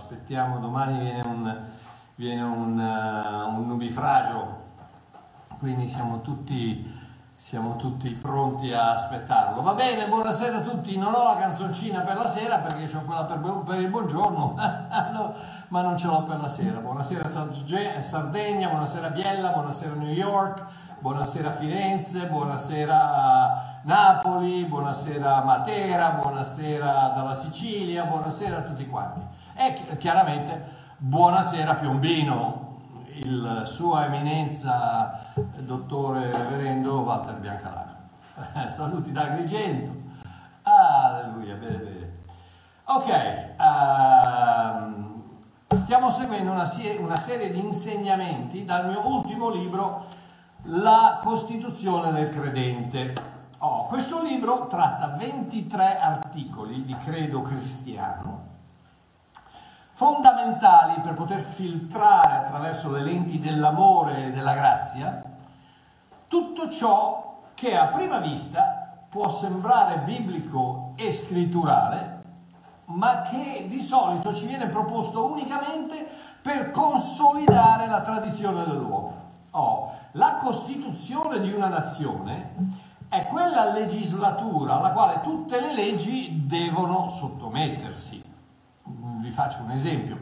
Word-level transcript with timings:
Aspettiamo, 0.00 0.58
domani 0.60 0.98
viene 0.98 1.20
un, 1.20 1.56
viene 2.14 2.40
un, 2.40 2.78
uh, 2.78 3.54
un 3.54 3.66
nubifragio, 3.66 4.56
quindi 5.58 5.88
siamo 5.88 6.22
tutti, 6.22 6.90
siamo 7.34 7.76
tutti 7.76 8.10
pronti 8.14 8.72
a 8.72 8.94
aspettarlo. 8.94 9.60
Va 9.60 9.74
bene, 9.74 10.08
buonasera 10.08 10.56
a 10.56 10.60
tutti. 10.62 10.96
Non 10.96 11.12
ho 11.12 11.24
la 11.24 11.36
canzoncina 11.36 12.00
per 12.00 12.16
la 12.16 12.26
sera 12.26 12.56
perché 12.56 12.90
ho 12.96 13.02
quella 13.02 13.24
per, 13.24 13.38
per 13.62 13.78
il 13.78 13.88
buongiorno, 13.88 14.54
no, 15.12 15.34
ma 15.68 15.82
non 15.82 15.98
ce 15.98 16.06
l'ho 16.06 16.22
per 16.22 16.40
la 16.40 16.48
sera. 16.48 16.78
Buonasera 16.78 17.28
Sardegna, 17.28 18.68
buonasera 18.68 19.10
Biella, 19.10 19.50
buonasera 19.50 19.94
New 19.96 20.12
York, 20.12 20.64
buonasera 20.98 21.50
Firenze, 21.50 22.26
buonasera 22.26 23.82
Napoli, 23.82 24.64
buonasera 24.64 25.44
Matera, 25.44 26.08
buonasera 26.12 27.12
dalla 27.14 27.34
Sicilia, 27.34 28.04
buonasera 28.04 28.56
a 28.56 28.62
tutti 28.62 28.86
quanti. 28.86 29.29
E 29.62 29.98
chiaramente 29.98 30.58
buonasera 30.96 31.74
Piombino, 31.74 32.78
il 33.16 33.64
sua 33.66 34.06
eminenza 34.06 35.34
dottore 35.58 36.32
reverendo 36.32 37.00
Walter 37.00 37.34
Biancalana. 37.34 38.08
Saluti 38.70 39.12
da 39.12 39.24
Agrigento. 39.24 39.92
Alleluia, 40.62 41.56
bene 41.56 41.76
bene. 41.76 42.12
Ok, 42.84 43.54
um, 43.58 45.24
stiamo 45.76 46.10
seguendo 46.10 46.52
una, 46.52 46.66
una 47.00 47.16
serie 47.16 47.50
di 47.50 47.58
insegnamenti 47.58 48.64
dal 48.64 48.86
mio 48.86 49.06
ultimo 49.06 49.50
libro, 49.50 50.06
La 50.68 51.20
Costituzione 51.22 52.10
del 52.12 52.30
Credente. 52.30 53.12
Oh, 53.58 53.84
questo 53.88 54.22
libro 54.22 54.68
tratta 54.68 55.08
23 55.18 55.98
articoli 56.00 56.82
di 56.86 56.96
credo 56.96 57.42
cristiano 57.42 58.48
fondamentali 60.00 60.98
per 61.00 61.12
poter 61.12 61.40
filtrare 61.40 62.38
attraverso 62.38 62.90
le 62.90 63.02
lenti 63.02 63.38
dell'amore 63.38 64.28
e 64.28 64.30
della 64.30 64.54
grazia 64.54 65.22
tutto 66.26 66.70
ciò 66.70 67.36
che 67.52 67.76
a 67.76 67.88
prima 67.88 68.16
vista 68.16 69.04
può 69.10 69.28
sembrare 69.28 69.98
biblico 69.98 70.92
e 70.96 71.12
scritturale, 71.12 72.22
ma 72.86 73.20
che 73.20 73.66
di 73.68 73.82
solito 73.82 74.32
ci 74.32 74.46
viene 74.46 74.68
proposto 74.68 75.26
unicamente 75.26 76.08
per 76.40 76.70
consolidare 76.70 77.86
la 77.86 78.00
tradizione 78.00 78.64
dell'uomo. 78.64 79.12
Oh, 79.50 79.92
la 80.12 80.36
costituzione 80.36 81.40
di 81.40 81.52
una 81.52 81.68
nazione 81.68 82.54
è 83.10 83.26
quella 83.26 83.70
legislatura 83.70 84.78
alla 84.78 84.92
quale 84.92 85.20
tutte 85.20 85.60
le 85.60 85.74
leggi 85.74 86.46
devono 86.46 87.10
sottomettersi. 87.10 88.19
Vi 89.30 89.36
faccio 89.36 89.62
un 89.62 89.70
esempio. 89.70 90.18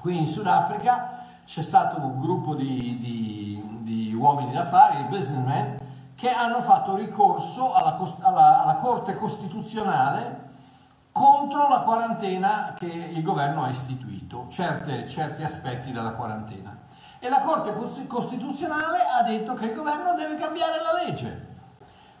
Qui 0.00 0.18
in 0.18 0.26
Sudafrica 0.26 1.24
c'è 1.44 1.62
stato 1.62 2.00
un 2.00 2.18
gruppo 2.18 2.56
di, 2.56 2.98
di, 2.98 3.78
di 3.82 4.12
uomini 4.12 4.50
d'affari, 4.50 4.96
di 4.96 5.02
businessmen, 5.04 5.78
che 6.16 6.32
hanno 6.32 6.60
fatto 6.62 6.96
ricorso 6.96 7.74
alla, 7.74 7.96
alla, 8.22 8.62
alla 8.62 8.74
Corte 8.74 9.14
Costituzionale 9.14 10.48
contro 11.12 11.68
la 11.68 11.82
quarantena 11.82 12.74
che 12.76 12.86
il 12.86 13.22
governo 13.22 13.62
ha 13.62 13.68
istituito, 13.68 14.46
certe, 14.48 15.06
certi 15.06 15.44
aspetti 15.44 15.92
della 15.92 16.10
quarantena. 16.10 16.76
E 17.20 17.28
la 17.28 17.38
Corte 17.38 17.72
Costituzionale 18.08 18.98
ha 19.16 19.22
detto 19.22 19.54
che 19.54 19.66
il 19.66 19.76
governo 19.76 20.14
deve 20.14 20.34
cambiare 20.34 20.78
la 20.82 21.04
legge. 21.04 21.54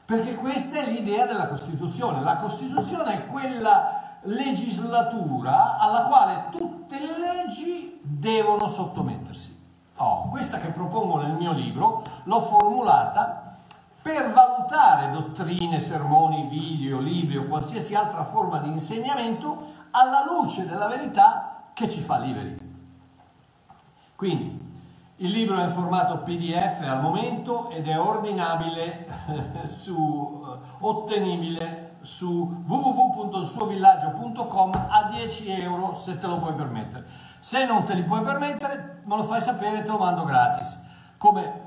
Perché 0.04 0.36
questa 0.36 0.78
è 0.78 0.86
l'idea 0.86 1.26
della 1.26 1.48
Costituzione. 1.48 2.22
La 2.22 2.36
Costituzione 2.36 3.14
è 3.14 3.26
quella 3.26 4.04
legislatura 4.22 5.78
alla 5.78 6.06
quale 6.06 6.46
tutte 6.50 6.98
le 6.98 7.18
leggi 7.18 7.98
devono 8.02 8.68
sottomettersi. 8.68 9.64
Oh, 9.98 10.28
questa 10.28 10.58
che 10.58 10.68
propongo 10.68 11.20
nel 11.20 11.32
mio 11.32 11.52
libro 11.52 12.02
l'ho 12.24 12.40
formulata 12.40 13.56
per 14.02 14.32
valutare 14.32 15.10
dottrine, 15.10 15.80
sermoni, 15.80 16.46
video, 16.48 17.00
libri 17.00 17.38
o 17.38 17.46
qualsiasi 17.46 17.94
altra 17.94 18.24
forma 18.24 18.58
di 18.58 18.68
insegnamento 18.68 19.72
alla 19.90 20.24
luce 20.24 20.66
della 20.66 20.86
verità 20.86 21.64
che 21.72 21.88
ci 21.88 22.00
fa 22.00 22.18
liberi. 22.18 22.56
Quindi, 24.14 24.74
il 25.16 25.30
libro 25.30 25.58
è 25.58 25.64
in 25.64 25.70
formato 25.70 26.18
PDF 26.18 26.86
al 26.86 27.00
momento 27.00 27.70
ed 27.70 27.88
è 27.88 27.98
ordinabile 27.98 29.06
su, 29.64 30.44
eh, 30.46 30.58
ottenibile 30.80 31.85
su 32.06 32.62
www.suovillaggio.com 32.66 34.70
a 34.72 35.08
10 35.10 35.50
euro 35.60 35.92
se 35.94 36.20
te 36.20 36.26
lo 36.26 36.38
puoi 36.38 36.54
permettere. 36.54 37.04
Se 37.38 37.66
non 37.66 37.84
te 37.84 37.92
li 37.94 38.02
puoi 38.04 38.22
permettere, 38.22 39.02
me 39.04 39.16
lo 39.16 39.22
fai 39.24 39.40
sapere 39.40 39.78
e 39.80 39.82
te 39.82 39.88
lo 39.88 39.98
mando 39.98 40.24
gratis. 40.24 40.84
Come 41.18 41.64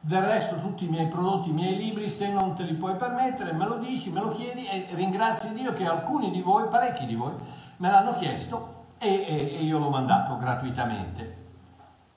del 0.00 0.22
resto 0.22 0.56
tutti 0.56 0.86
i 0.86 0.88
miei 0.88 1.06
prodotti, 1.06 1.50
i 1.50 1.52
miei 1.52 1.76
libri, 1.76 2.08
se 2.08 2.32
non 2.32 2.54
te 2.54 2.64
li 2.64 2.74
puoi 2.74 2.96
permettere, 2.96 3.52
me 3.52 3.66
lo 3.66 3.76
dici, 3.76 4.10
me 4.10 4.20
lo 4.20 4.30
chiedi 4.30 4.66
e 4.66 4.88
ringrazio 4.94 5.52
Dio 5.52 5.72
che 5.72 5.86
alcuni 5.86 6.30
di 6.30 6.40
voi, 6.40 6.66
parecchi 6.68 7.06
di 7.06 7.14
voi, 7.14 7.34
me 7.76 7.90
l'hanno 7.90 8.14
chiesto 8.14 8.86
e, 8.98 9.08
e, 9.08 9.56
e 9.58 9.62
io 9.62 9.78
l'ho 9.78 9.90
mandato 9.90 10.36
gratuitamente 10.36 11.44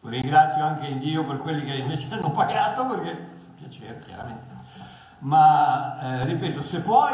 Ringrazio 0.02 0.64
anche 0.64 0.98
Dio 0.98 1.26
per 1.26 1.40
quelli 1.40 1.66
che 1.66 1.76
invece 1.76 2.08
hanno 2.16 2.32
pagato 2.32 2.86
perché 2.86 3.18
piacere 3.60 4.00
chiaramente. 4.00 4.58
Ma 5.20 6.00
eh, 6.00 6.26
ripeto, 6.26 6.62
se 6.62 6.82
puoi, 6.82 7.12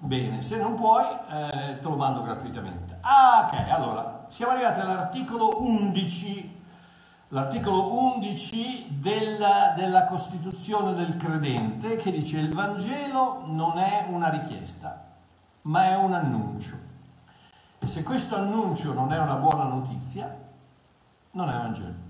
bene, 0.00 0.42
se 0.42 0.58
non 0.58 0.74
puoi, 0.74 1.04
eh, 1.04 1.78
te 1.80 1.88
lo 1.88 1.96
mando 1.96 2.22
gratuitamente. 2.22 2.98
Ah, 3.00 3.46
ok, 3.46 3.70
allora, 3.70 4.26
siamo 4.28 4.52
arrivati 4.52 4.80
all'articolo 4.80 5.62
11, 5.62 6.56
l'articolo 7.28 7.92
11 7.94 8.98
della, 9.00 9.72
della 9.76 10.04
Costituzione 10.04 10.94
del 10.94 11.16
credente 11.16 11.96
che 11.96 12.10
dice 12.10 12.38
il 12.38 12.52
Vangelo 12.52 13.42
non 13.46 13.78
è 13.78 14.06
una 14.08 14.28
richiesta, 14.28 15.04
ma 15.62 15.86
è 15.86 15.96
un 15.96 16.14
annuncio. 16.14 16.86
E 17.80 17.86
se 17.86 18.02
questo 18.02 18.36
annuncio 18.36 18.92
non 18.92 19.12
è 19.12 19.18
una 19.18 19.34
buona 19.34 19.64
notizia, 19.64 20.36
non 21.32 21.48
è 21.48 21.52
Vangelo. 21.52 22.06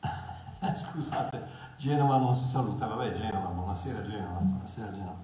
Scusate, 0.74 1.46
Genova 1.76 2.16
non 2.16 2.34
si 2.34 2.46
saluta, 2.46 2.86
vabbè 2.86 3.12
Genova, 3.12 3.48
buonasera 3.48 4.02
Genova, 4.02 4.38
buonasera 4.40 4.92
Genova. 4.92 5.17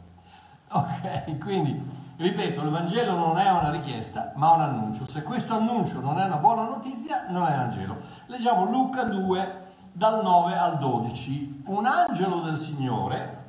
Ok, 0.77 1.39
quindi 1.39 1.81
ripeto, 2.17 2.63
il 2.63 2.71
Vangelo 2.71 3.17
non 3.17 3.39
è 3.39 3.49
una 3.49 3.71
richiesta, 3.71 4.33
ma 4.35 4.55
un 4.55 4.61
annuncio. 4.61 5.07
Se 5.07 5.23
questo 5.23 5.55
annuncio 5.55 6.01
non 6.01 6.19
è 6.19 6.25
una 6.25 6.39
buona 6.39 6.65
notizia, 6.65 7.27
non 7.29 7.47
è 7.47 7.55
Vangelo. 7.55 7.97
Leggiamo 8.27 8.65
Luca 8.65 9.05
2 9.05 9.63
dal 9.93 10.21
9 10.25 10.59
al 10.59 10.79
12. 10.79 11.63
Un 11.67 11.87
angelo 11.87 12.41
del 12.41 12.59
Signore 12.59 13.43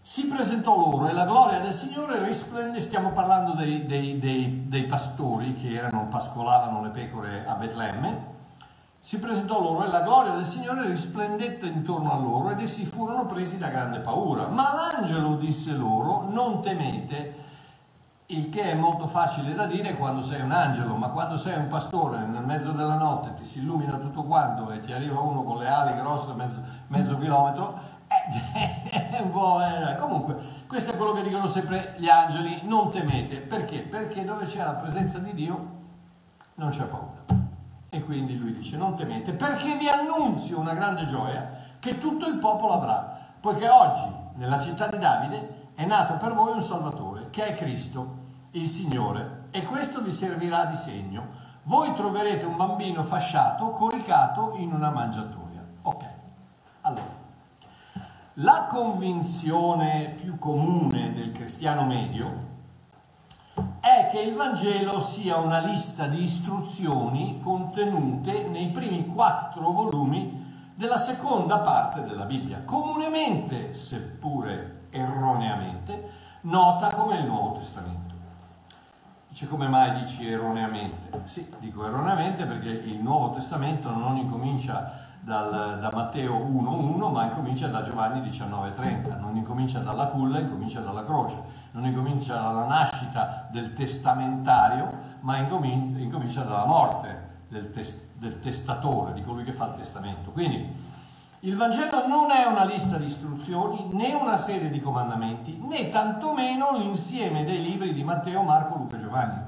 si 0.00 0.28
presentò 0.28 0.76
loro 0.76 1.08
e 1.08 1.12
la 1.12 1.24
gloria 1.24 1.58
del 1.58 1.74
Signore 1.74 2.22
risplende, 2.22 2.80
stiamo 2.80 3.10
parlando 3.10 3.52
dei, 3.54 3.84
dei, 3.84 4.16
dei, 4.20 4.68
dei 4.68 4.84
pastori 4.84 5.54
che 5.54 5.72
erano, 5.72 6.06
pascolavano 6.06 6.82
le 6.82 6.90
pecore 6.90 7.44
a 7.44 7.54
Betlemme, 7.54 8.36
si 9.00 9.18
presentò 9.20 9.60
loro 9.62 9.84
e 9.84 9.88
la 9.88 10.02
gloria 10.02 10.32
del 10.32 10.44
Signore 10.44 10.86
risplendette 10.86 11.66
intorno 11.66 12.12
a 12.12 12.16
loro 12.18 12.50
ed 12.50 12.60
essi 12.60 12.84
furono 12.84 13.26
presi 13.26 13.58
da 13.58 13.68
grande 13.68 14.00
paura. 14.00 14.48
Ma 14.48 14.74
l'angelo 14.74 15.36
disse 15.36 15.72
loro, 15.72 16.28
non 16.28 16.60
temete, 16.60 17.34
il 18.26 18.50
che 18.50 18.62
è 18.62 18.74
molto 18.74 19.06
facile 19.06 19.54
da 19.54 19.66
dire 19.66 19.94
quando 19.94 20.20
sei 20.20 20.42
un 20.42 20.52
angelo, 20.52 20.96
ma 20.96 21.08
quando 21.08 21.36
sei 21.36 21.56
un 21.56 21.68
pastore 21.68 22.18
nel 22.26 22.44
mezzo 22.44 22.72
della 22.72 22.96
notte 22.96 23.32
ti 23.34 23.44
si 23.44 23.60
illumina 23.60 23.96
tutto 23.96 24.24
quanto 24.24 24.70
e 24.70 24.80
ti 24.80 24.92
arriva 24.92 25.20
uno 25.20 25.42
con 25.42 25.58
le 25.58 25.68
ali 25.68 25.96
grosse 25.96 26.34
mezzo, 26.34 26.60
mezzo 26.88 27.18
chilometro, 27.18 27.96
eh, 28.08 29.22
po'... 29.30 29.60
Eh. 29.62 29.96
Comunque, 29.96 30.36
questo 30.66 30.92
è 30.92 30.96
quello 30.96 31.12
che 31.12 31.22
dicono 31.22 31.46
sempre 31.46 31.94
gli 31.98 32.08
angeli, 32.08 32.60
non 32.64 32.90
temete. 32.90 33.38
Perché? 33.38 33.78
Perché 33.78 34.24
dove 34.24 34.44
c'è 34.44 34.64
la 34.64 34.74
presenza 34.74 35.18
di 35.18 35.32
Dio 35.32 35.76
non 36.54 36.70
c'è 36.70 36.84
paura. 36.86 37.17
E 37.90 38.04
quindi 38.04 38.36
lui 38.38 38.52
dice, 38.52 38.76
non 38.76 38.94
temete, 38.94 39.32
perché 39.32 39.76
vi 39.76 39.88
annunzio 39.88 40.58
una 40.58 40.74
grande 40.74 41.06
gioia 41.06 41.48
che 41.78 41.96
tutto 41.96 42.26
il 42.26 42.36
popolo 42.36 42.74
avrà, 42.74 43.18
poiché 43.40 43.68
oggi 43.68 44.06
nella 44.34 44.60
città 44.60 44.88
di 44.88 44.98
Davide 44.98 45.70
è 45.74 45.86
nato 45.86 46.14
per 46.14 46.34
voi 46.34 46.52
un 46.52 46.60
Salvatore, 46.60 47.30
che 47.30 47.46
è 47.46 47.54
Cristo, 47.54 48.16
il 48.52 48.66
Signore, 48.66 49.44
e 49.50 49.62
questo 49.64 50.02
vi 50.02 50.12
servirà 50.12 50.64
di 50.64 50.76
segno. 50.76 51.46
Voi 51.64 51.92
troverete 51.94 52.44
un 52.44 52.56
bambino 52.56 53.02
fasciato, 53.04 53.70
coricato 53.70 54.54
in 54.56 54.72
una 54.72 54.90
mangiatoia. 54.90 55.64
Ok, 55.82 56.04
allora, 56.82 57.16
la 58.34 58.66
convinzione 58.68 60.14
più 60.16 60.38
comune 60.38 61.12
del 61.12 61.32
cristiano 61.32 61.84
medio 61.84 62.47
è 63.88 64.08
che 64.10 64.20
il 64.20 64.34
Vangelo 64.34 65.00
sia 65.00 65.36
una 65.36 65.60
lista 65.60 66.06
di 66.06 66.22
istruzioni 66.22 67.40
contenute 67.42 68.46
nei 68.48 68.68
primi 68.68 69.06
quattro 69.06 69.70
volumi 69.70 70.46
della 70.74 70.98
seconda 70.98 71.58
parte 71.58 72.04
della 72.04 72.24
Bibbia, 72.24 72.62
comunemente, 72.64 73.72
seppure 73.72 74.86
erroneamente, 74.90 76.10
nota 76.42 76.90
come 76.90 77.18
il 77.18 77.24
Nuovo 77.24 77.52
Testamento. 77.52 78.14
Dice 79.28 79.48
come 79.48 79.68
mai 79.68 79.98
dici 79.98 80.30
erroneamente? 80.30 81.22
Sì, 81.24 81.48
dico 81.58 81.86
erroneamente 81.86 82.44
perché 82.44 82.68
il 82.68 83.00
Nuovo 83.00 83.30
Testamento 83.30 83.90
non 83.90 84.16
incomincia 84.16 85.06
dal, 85.20 85.78
da 85.80 85.90
Matteo 85.92 86.34
1.1, 86.34 87.10
ma 87.10 87.24
incomincia 87.24 87.68
da 87.68 87.82
Giovanni 87.82 88.20
19.30, 88.20 89.18
non 89.18 89.36
incomincia 89.36 89.80
dalla 89.80 90.06
culla, 90.06 90.38
incomincia 90.38 90.80
dalla 90.80 91.04
croce, 91.04 91.57
non 91.72 91.86
incomincia 91.86 92.34
dalla 92.34 92.64
nascita 92.64 93.48
del 93.50 93.72
testamentario, 93.72 95.06
ma 95.20 95.36
incomincia 95.36 96.42
dalla 96.42 96.64
morte 96.64 97.26
del, 97.48 97.70
tes, 97.70 98.12
del 98.14 98.40
testatore, 98.40 99.12
di 99.14 99.22
colui 99.22 99.44
che 99.44 99.52
fa 99.52 99.66
il 99.66 99.74
testamento. 99.76 100.30
Quindi 100.30 100.86
il 101.40 101.56
Vangelo 101.56 102.06
non 102.06 102.30
è 102.30 102.46
una 102.46 102.64
lista 102.64 102.96
di 102.96 103.04
istruzioni, 103.04 103.90
né 103.92 104.12
una 104.14 104.36
serie 104.36 104.70
di 104.70 104.80
comandamenti, 104.80 105.60
né 105.68 105.88
tantomeno 105.88 106.76
l'insieme 106.76 107.44
dei 107.44 107.62
libri 107.62 107.92
di 107.92 108.02
Matteo, 108.02 108.42
Marco, 108.42 108.76
Luca 108.76 108.96
e 108.96 108.98
Giovanni. 108.98 109.40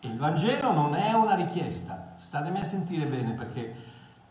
Il 0.00 0.16
Vangelo 0.18 0.72
non 0.72 0.94
è 0.94 1.12
una 1.12 1.34
richiesta, 1.34 2.12
statemi 2.16 2.58
a 2.60 2.64
sentire 2.64 3.06
bene 3.06 3.32
perché 3.32 3.74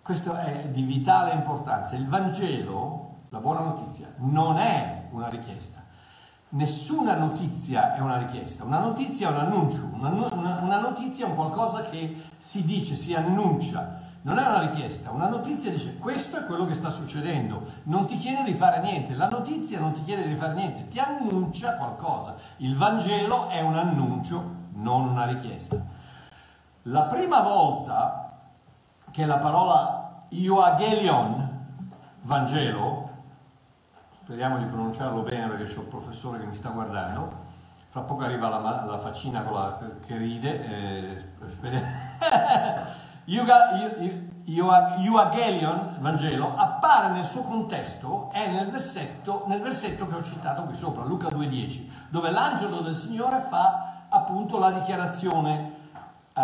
questo 0.01 0.35
è 0.35 0.67
di 0.71 0.83
vitale 0.83 1.33
importanza. 1.33 1.95
Il 1.95 2.07
Vangelo, 2.07 3.15
la 3.29 3.39
buona 3.39 3.61
notizia, 3.61 4.07
non 4.17 4.57
è 4.57 5.07
una 5.11 5.27
richiesta. 5.27 5.83
Nessuna 6.49 7.15
notizia 7.15 7.95
è 7.95 7.99
una 7.99 8.17
richiesta, 8.17 8.63
una 8.63 8.79
notizia 8.79 9.27
è 9.27 9.31
un 9.31 9.37
annuncio, 9.37 9.89
una, 9.93 10.07
una, 10.09 10.59
una 10.61 10.79
notizia 10.79 11.25
è 11.25 11.29
un 11.29 11.35
qualcosa 11.35 11.81
che 11.81 12.15
si 12.37 12.63
dice, 12.63 12.95
si 12.95 13.13
annuncia, 13.13 13.99
non 14.21 14.37
è 14.37 14.47
una 14.47 14.61
richiesta, 14.61 15.11
una 15.11 15.27
notizia 15.27 15.71
dice 15.71 15.97
questo 15.97 16.37
è 16.37 16.45
quello 16.45 16.65
che 16.65 16.73
sta 16.73 16.89
succedendo, 16.89 17.65
non 17.83 18.05
ti 18.05 18.15
chiede 18.15 18.43
di 18.43 18.53
fare 18.53 18.79
niente, 18.79 19.13
la 19.13 19.27
notizia 19.27 19.79
non 19.79 19.91
ti 19.91 20.03
chiede 20.05 20.25
di 20.25 20.35
fare 20.35 20.53
niente, 20.53 20.87
ti 20.87 20.99
annuncia 20.99 21.75
qualcosa. 21.75 22.35
Il 22.57 22.77
Vangelo 22.77 23.49
è 23.49 23.59
un 23.59 23.75
annuncio, 23.75 24.55
non 24.75 25.07
una 25.09 25.25
richiesta. 25.25 25.83
La 26.83 27.03
prima 27.03 27.41
volta 27.41 28.37
che 29.11 29.25
la 29.25 29.37
parola 29.37 30.17
Ioagelion, 30.29 31.65
Vangelo, 32.21 33.06
speriamo 34.27 34.57
di 34.57 34.65
pronunciarlo 34.65 35.21
bene 35.21 35.47
perché 35.47 35.63
c'è 35.63 35.77
un 35.77 35.87
professore 35.87 36.37
che 36.37 36.45
mi 36.45 36.53
sta 36.53 36.71
guardando, 36.71 37.31
fra 37.87 38.01
poco 38.01 38.25
arriva 38.25 38.49
la, 38.49 38.83
la 38.85 38.97
faccina 38.97 39.41
la, 39.49 39.79
che 40.05 40.17
ride, 40.17 40.65
eh, 40.65 41.23
Euangelion, 44.43 45.95
Vangelo, 45.99 46.57
appare 46.57 47.13
nel 47.13 47.23
suo 47.23 47.43
contesto, 47.43 48.29
è 48.33 48.51
nel 48.51 48.67
versetto, 48.69 49.45
nel 49.47 49.61
versetto 49.61 50.05
che 50.05 50.15
ho 50.15 50.21
citato 50.21 50.63
qui 50.63 50.75
sopra, 50.75 51.05
Luca 51.05 51.29
2,10, 51.29 51.87
dove 52.09 52.29
l'angelo 52.29 52.81
del 52.81 52.95
Signore 52.95 53.39
fa 53.39 54.07
appunto 54.09 54.59
la 54.59 54.71
dichiarazione, 54.71 55.71
eh, 56.33 56.41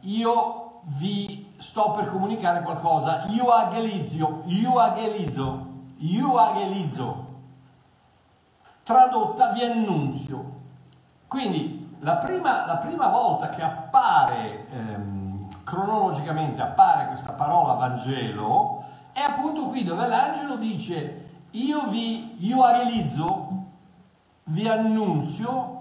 io 0.00 0.82
vi 0.98 1.54
sto 1.56 1.92
per 1.92 2.10
comunicare 2.10 2.60
qualcosa, 2.60 3.24
io 3.28 3.48
agelizio, 3.48 4.42
io 4.44 4.78
agelizzo, 4.78 5.72
Euagelizzo, 6.00 7.26
tradotta 8.82 9.52
vi 9.52 9.62
annunzio. 9.62 10.52
Quindi 11.26 11.96
la 12.00 12.16
prima, 12.16 12.66
la 12.66 12.76
prima 12.76 13.08
volta 13.08 13.48
che 13.48 13.62
appare, 13.62 14.68
ehm, 14.70 15.62
cronologicamente 15.64 16.60
appare 16.60 17.06
questa 17.06 17.32
parola 17.32 17.74
Vangelo, 17.74 18.84
è 19.12 19.20
appunto 19.20 19.66
qui 19.66 19.84
dove 19.84 20.06
l'angelo 20.06 20.56
dice 20.56 21.22
io 21.52 21.86
vi 21.86 22.36
euagelizzo, 22.40 23.48
vi 24.44 24.68
annunzio 24.68 25.74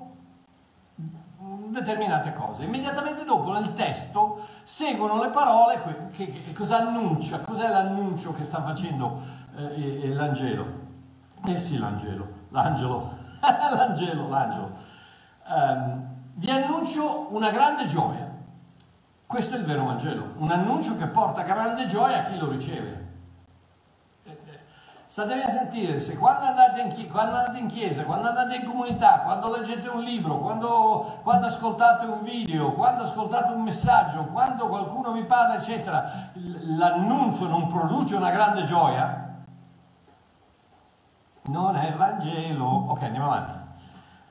determinate 1.74 2.32
cose. 2.34 2.64
Immediatamente 2.64 3.26
dopo 3.26 3.52
nel 3.52 3.74
testo 3.74 4.46
seguono 4.64 5.22
le 5.22 5.30
parole 5.30 5.82
che, 5.82 6.28
che, 6.28 6.44
che 6.44 6.54
cosa 6.54 6.78
annuncia, 6.78 7.42
cos'è 7.42 7.68
l'annuncio 7.70 8.34
che 8.34 8.44
sta 8.44 8.62
facendo 8.62 9.20
eh, 9.58 10.10
l'angelo. 10.14 10.82
Eh 11.46 11.60
sì, 11.60 11.78
l'angelo, 11.78 12.28
l'angelo, 12.50 13.18
l'angelo, 13.42 14.30
l'angelo. 14.30 14.72
Um, 15.48 16.12
vi 16.36 16.50
annuncio 16.50 17.28
una 17.32 17.50
grande 17.50 17.86
gioia. 17.86 18.32
Questo 19.26 19.56
è 19.56 19.58
il 19.58 19.66
vero 19.66 19.86
Vangelo, 19.86 20.34
un 20.38 20.52
annuncio 20.52 20.96
che 20.96 21.08
porta 21.08 21.42
grande 21.42 21.86
gioia 21.86 22.20
a 22.20 22.24
chi 22.24 22.38
lo 22.38 22.50
riceve. 22.50 23.08
Eh, 24.26 24.30
eh, 24.30 24.60
Statevi 25.06 25.42
a 25.42 25.50
sentire, 25.50 26.00
se 26.00 26.18
quando 26.18 26.46
andate, 26.46 26.82
in 26.82 26.90
chiesa, 26.90 27.14
quando 27.14 27.38
andate 27.38 27.58
in 27.58 27.68
chiesa, 27.68 28.04
quando 28.04 28.28
andate 28.28 28.58
in 28.58 28.66
comunità, 28.66 29.22
quando 29.22 29.56
leggete 29.56 29.90
un 29.90 30.02
libro, 30.02 30.38
quando, 30.38 31.20
quando, 31.24 31.48
ascoltate 31.48 32.06
un 32.06 32.22
video, 32.22 32.74
quando 32.74 33.02
ascoltate 33.02 33.54
un 33.54 33.64
messaggio, 33.64 34.26
quando 34.26 34.68
qualcuno 34.68 35.12
vi 35.12 35.24
parla, 35.24 35.56
eccetera, 35.56 36.30
l'annuncio 36.78 37.48
non 37.48 37.66
produce 37.66 38.16
una 38.16 38.30
grande 38.30 38.64
gioia, 38.66 39.33
non 41.44 41.76
è 41.76 41.94
Vangelo. 41.94 42.86
Ok, 42.90 43.04
andiamo 43.04 43.32
avanti. 43.32 43.52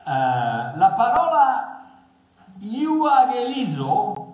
Uh, 0.05 0.79
la 0.79 0.93
parola 0.97 1.81
Iuagelizo 2.59 4.31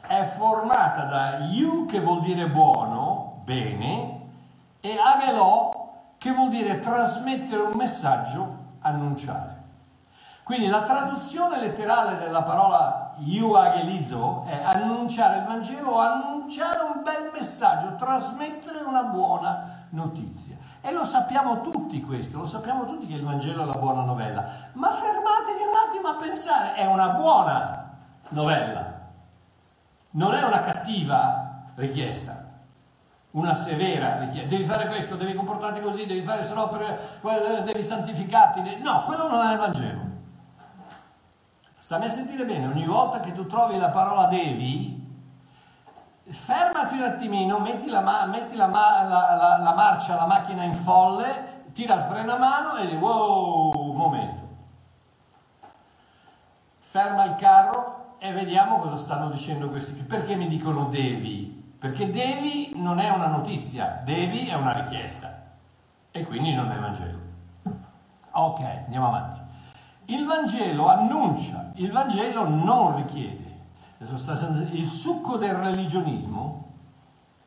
è 0.00 0.22
formata 0.24 1.04
da 1.04 1.38
Iu 1.38 1.86
che 1.86 2.00
vuol 2.00 2.20
dire 2.20 2.48
buono, 2.48 3.40
bene, 3.44 4.28
e 4.80 4.98
Agelò 4.98 5.88
che 6.18 6.32
vuol 6.32 6.48
dire 6.48 6.78
trasmettere 6.80 7.62
un 7.62 7.76
messaggio, 7.76 8.56
annunciare. 8.80 9.58
Quindi 10.42 10.66
la 10.66 10.82
traduzione 10.82 11.60
letterale 11.60 12.18
della 12.18 12.42
parola 12.42 13.12
Iuagelizo 13.18 14.44
è 14.46 14.60
annunciare 14.64 15.38
il 15.38 15.44
Vangelo, 15.44 15.98
annunciare 15.98 16.80
un 16.82 17.02
bel 17.02 17.30
messaggio, 17.32 17.94
trasmettere 17.94 18.80
una 18.80 19.04
buona 19.04 19.79
notizia. 19.90 20.56
E 20.80 20.92
lo 20.92 21.04
sappiamo 21.04 21.60
tutti 21.60 22.00
questo, 22.00 22.38
lo 22.38 22.46
sappiamo 22.46 22.84
tutti 22.84 23.06
che 23.06 23.14
il 23.14 23.24
Vangelo 23.24 23.62
è 23.62 23.66
la 23.66 23.74
buona 23.74 24.02
novella. 24.02 24.70
Ma 24.72 24.90
fermatevi 24.90 25.62
un 25.62 25.88
attimo 25.88 26.08
a 26.08 26.14
pensare, 26.14 26.74
è 26.74 26.86
una 26.86 27.08
buona 27.10 27.90
novella, 28.30 28.98
non 30.12 30.34
è 30.34 30.42
una 30.42 30.60
cattiva 30.60 31.62
richiesta, 31.76 32.46
una 33.32 33.54
severa 33.54 34.18
richiesta. 34.18 34.48
Devi 34.48 34.64
fare 34.64 34.86
questo, 34.86 35.16
devi 35.16 35.34
comportarti 35.34 35.80
così, 35.80 36.06
devi 36.06 36.22
fare 36.22 36.42
se 36.42 36.54
no 36.54 36.68
per, 36.68 37.62
devi 37.64 37.82
santificarti. 37.82 38.62
Devi... 38.62 38.82
No, 38.82 39.04
quello 39.04 39.28
non 39.28 39.46
è 39.46 39.52
il 39.52 39.58
Vangelo. 39.58 40.08
Stammi 41.78 42.04
a 42.04 42.10
sentire 42.10 42.44
bene, 42.44 42.68
ogni 42.68 42.86
volta 42.86 43.20
che 43.20 43.32
tu 43.32 43.46
trovi 43.46 43.76
la 43.76 43.88
parola 43.88 44.26
devi, 44.26 44.99
fermati 46.32 46.94
un 46.94 47.02
attimino, 47.02 47.58
metti, 47.58 47.88
la, 47.88 48.26
metti 48.26 48.54
la, 48.54 48.66
la, 48.66 49.58
la, 49.60 49.74
marcia, 49.74 50.14
la 50.14 50.26
macchina 50.26 50.62
in 50.62 50.74
folle, 50.74 51.64
tira 51.72 51.94
il 51.94 52.02
freno 52.02 52.34
a 52.34 52.38
mano 52.38 52.76
e 52.76 52.86
dici 52.86 52.96
wow, 52.96 53.92
momento. 53.92 54.48
Ferma 56.78 57.24
il 57.24 57.36
carro 57.36 58.16
e 58.18 58.32
vediamo 58.32 58.78
cosa 58.78 58.96
stanno 58.96 59.28
dicendo 59.28 59.70
questi 59.70 59.92
qui. 59.92 60.02
Perché 60.02 60.36
mi 60.36 60.46
dicono 60.46 60.84
devi? 60.84 61.74
Perché 61.78 62.10
devi 62.10 62.72
non 62.74 62.98
è 62.98 63.10
una 63.10 63.26
notizia, 63.26 64.00
devi 64.04 64.48
è 64.48 64.54
una 64.54 64.72
richiesta 64.72 65.40
e 66.10 66.24
quindi 66.24 66.54
non 66.54 66.70
è 66.70 66.78
Vangelo. 66.78 67.18
Ok, 68.32 68.60
andiamo 68.60 69.08
avanti. 69.08 69.38
Il 70.06 70.26
Vangelo 70.26 70.88
annuncia, 70.88 71.70
il 71.74 71.90
Vangelo 71.90 72.48
non 72.48 72.96
richiede. 72.96 73.49
Il 74.02 74.86
succo 74.86 75.36
del 75.36 75.52
religionismo 75.52 76.68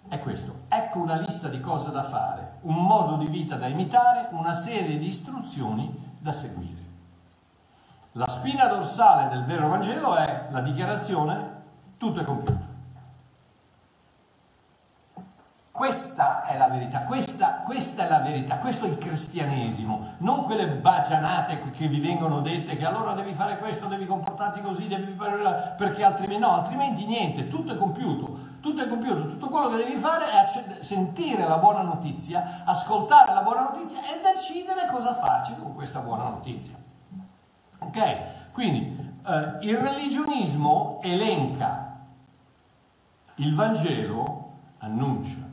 è 0.07 0.19
questo. 0.19 0.65
Ecco 0.67 0.99
una 0.99 1.15
lista 1.15 1.47
di 1.47 1.59
cose 1.59 1.89
da 1.91 2.03
fare, 2.03 2.57
un 2.61 2.75
modo 2.75 3.17
di 3.17 3.25
vita 3.25 3.55
da 3.55 3.65
imitare, 3.65 4.27
una 4.31 4.53
serie 4.53 4.99
di 4.99 5.07
istruzioni 5.07 5.91
da 6.19 6.31
seguire. 6.31 6.81
La 8.11 8.27
spina 8.27 8.67
dorsale 8.67 9.29
del 9.29 9.45
vero 9.45 9.67
Vangelo 9.67 10.15
è 10.15 10.49
la 10.51 10.61
dichiarazione 10.61 11.61
tutto 11.97 12.19
è 12.19 12.23
compiuto. 12.23 12.72
Questa 15.83 16.45
è 16.45 16.57
la 16.57 16.69
verità, 16.69 17.01
questa, 17.01 17.55
questa, 17.55 18.05
è 18.05 18.09
la 18.09 18.19
verità, 18.19 18.55
questo 18.55 18.85
è 18.85 18.87
il 18.87 18.97
cristianesimo, 18.97 20.13
non 20.19 20.45
quelle 20.45 20.65
bagianate 20.65 21.59
che 21.71 21.89
vi 21.89 21.99
vengono 21.99 22.39
dette 22.39 22.77
che 22.77 22.85
allora 22.85 23.11
devi 23.11 23.33
fare 23.33 23.57
questo, 23.57 23.87
devi 23.87 24.05
comportarti 24.05 24.61
così, 24.61 24.87
devi 24.87 25.11
perché 25.75 26.05
altrimenti 26.05 26.41
no, 26.41 26.53
altrimenti 26.53 27.05
niente, 27.05 27.49
tutto 27.49 27.73
è 27.73 27.77
compiuto, 27.77 28.37
tutto 28.61 28.81
è 28.81 28.87
compiuto, 28.87 29.27
tutto 29.27 29.49
quello 29.49 29.67
che 29.71 29.75
devi 29.75 29.97
fare 29.97 30.31
è 30.31 30.81
sentire 30.81 31.45
la 31.45 31.57
buona 31.57 31.81
notizia, 31.81 32.61
ascoltare 32.63 33.33
la 33.33 33.41
buona 33.41 33.63
notizia 33.63 33.99
e 34.03 34.21
decidere 34.23 34.87
cosa 34.89 35.13
farci 35.13 35.53
con 35.61 35.75
questa 35.75 35.99
buona 35.99 36.29
notizia. 36.29 36.75
Ok? 37.79 38.51
Quindi 38.53 39.17
eh, 39.27 39.57
il 39.63 39.75
religionismo 39.75 41.01
elenca, 41.03 41.97
il 43.35 43.53
Vangelo 43.53 44.51
annuncia. 44.77 45.51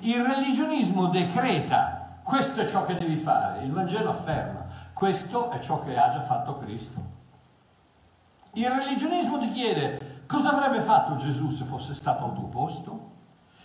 Il 0.00 0.22
religionismo 0.22 1.08
decreta, 1.08 2.18
questo 2.22 2.60
è 2.60 2.66
ciò 2.66 2.84
che 2.84 2.94
devi 2.94 3.16
fare, 3.16 3.64
il 3.64 3.72
Vangelo 3.72 4.10
afferma, 4.10 4.64
questo 4.92 5.50
è 5.50 5.58
ciò 5.58 5.82
che 5.82 5.96
ha 5.96 6.08
già 6.08 6.20
fatto 6.20 6.58
Cristo. 6.58 7.14
Il 8.52 8.70
religionismo 8.70 9.38
ti 9.38 9.50
chiede 9.50 10.22
cosa 10.26 10.52
avrebbe 10.52 10.80
fatto 10.80 11.14
Gesù 11.14 11.50
se 11.50 11.64
fosse 11.64 11.94
stato 11.94 12.24
al 12.24 12.34
tuo 12.34 12.46
posto? 12.46 13.10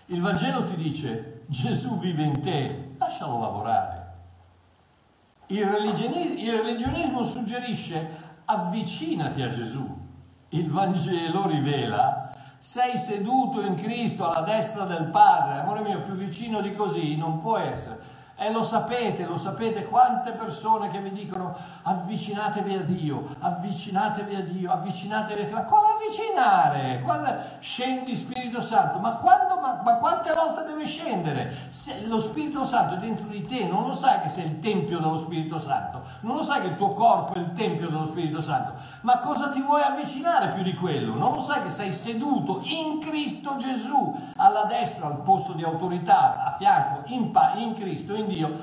Il 0.07 0.21
Vangelo 0.21 0.65
ti 0.65 0.75
dice 0.75 1.43
Gesù 1.47 1.97
vive 1.97 2.23
in 2.23 2.41
te, 2.41 2.93
lascialo 2.97 3.39
lavorare. 3.39 3.99
Il 5.47 5.65
religionismo, 5.65 6.39
il 6.39 6.51
religionismo 6.51 7.23
suggerisce 7.23 8.09
avvicinati 8.45 9.41
a 9.41 9.49
Gesù. 9.49 9.99
Il 10.49 10.69
Vangelo 10.69 11.47
rivela 11.47 12.30
sei 12.63 12.95
seduto 12.95 13.65
in 13.65 13.73
Cristo 13.73 14.29
alla 14.29 14.41
destra 14.41 14.83
del 14.83 15.05
Padre, 15.05 15.61
amore 15.61 15.81
mio, 15.81 16.03
più 16.03 16.13
vicino 16.13 16.61
di 16.61 16.75
così 16.75 17.17
non 17.17 17.39
può 17.39 17.57
essere. 17.57 18.19
E 18.37 18.51
lo 18.51 18.61
sapete, 18.61 19.25
lo 19.25 19.37
sapete 19.37 19.85
quante 19.85 20.31
persone 20.31 20.89
che 20.89 20.99
mi 20.99 21.11
dicono 21.11 21.55
avvicinatevi 21.83 22.73
a 22.73 22.81
Dio, 22.81 23.35
avvicinatevi 23.39 24.35
a 24.35 24.41
Dio, 24.41 24.71
avvicinatevi 24.71 25.41
a 25.41 25.45
Dio. 25.45 25.55
Ma 25.55 25.63
quale 25.63 25.87
avvicinare? 25.93 27.01
Quale... 27.01 27.57
Scendi 27.59 28.15
Spirito 28.15 28.61
Santo, 28.61 28.97
ma, 28.99 29.13
quando, 29.13 29.59
ma, 29.59 29.81
ma 29.83 29.95
quante 29.97 30.33
volte 30.33 30.63
deve 30.63 30.85
scendere? 30.85 31.53
Se 31.69 32.05
lo 32.07 32.17
Spirito 32.17 32.63
Santo 32.63 32.95
è 32.95 32.97
dentro 32.97 33.27
di 33.27 33.41
te, 33.41 33.67
non 33.67 33.85
lo 33.85 33.93
sai 33.93 34.21
che 34.21 34.27
sei 34.27 34.45
il 34.45 34.59
Tempio 34.59 34.99
dello 34.99 35.17
Spirito 35.17 35.59
Santo, 35.59 36.01
non 36.21 36.35
lo 36.35 36.41
sai 36.41 36.61
che 36.61 36.67
il 36.67 36.75
tuo 36.75 36.89
corpo 36.89 37.33
è 37.33 37.39
il 37.39 37.51
Tempio 37.53 37.89
dello 37.89 38.05
Spirito 38.05 38.41
Santo, 38.41 38.73
ma 39.01 39.19
cosa 39.19 39.49
ti 39.49 39.61
vuoi 39.61 39.81
avvicinare 39.81 40.49
più 40.49 40.63
di 40.63 40.73
quello? 40.73 41.15
Non 41.15 41.33
lo 41.33 41.41
sai 41.41 41.63
che 41.63 41.69
sei 41.69 41.91
seduto 41.91 42.61
in 42.63 42.99
Cristo 42.99 43.55
Gesù, 43.57 44.15
alla 44.35 44.63
destra, 44.65 45.07
al 45.07 45.21
posto 45.21 45.53
di 45.53 45.63
autorità, 45.63 46.45
a 46.45 46.51
fianco, 46.51 47.03
in, 47.07 47.31
pa- 47.31 47.53
in 47.55 47.73
Cristo, 47.73 48.13
in 48.13 48.27
Dio, 48.27 48.53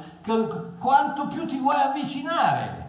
quanto 0.78 1.26
più 1.26 1.44
ti 1.46 1.58
vuoi 1.58 1.80
avvicinare? 1.80 2.86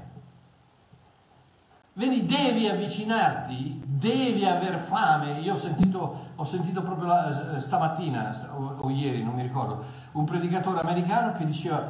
Vedi, 1.94 2.26
devi 2.26 2.68
avvicinarti, 2.68 3.82
devi 3.86 4.46
aver 4.46 4.76
fame. 4.76 5.40
Io 5.40 5.54
ho 5.54 5.58
sentito, 5.58 6.16
ho 6.36 6.44
sentito 6.46 6.82
proprio 6.82 7.08
la, 7.08 7.60
stamattina 7.60 8.30
o, 8.56 8.76
o, 8.80 8.90
ieri, 8.90 9.24
non 9.24 9.34
mi 9.34 9.42
ricordo, 9.42 9.84
un 10.14 10.24
predicatore 10.24 10.80
americano 10.80 11.34
che 11.34 11.46
diceva, 11.46 11.84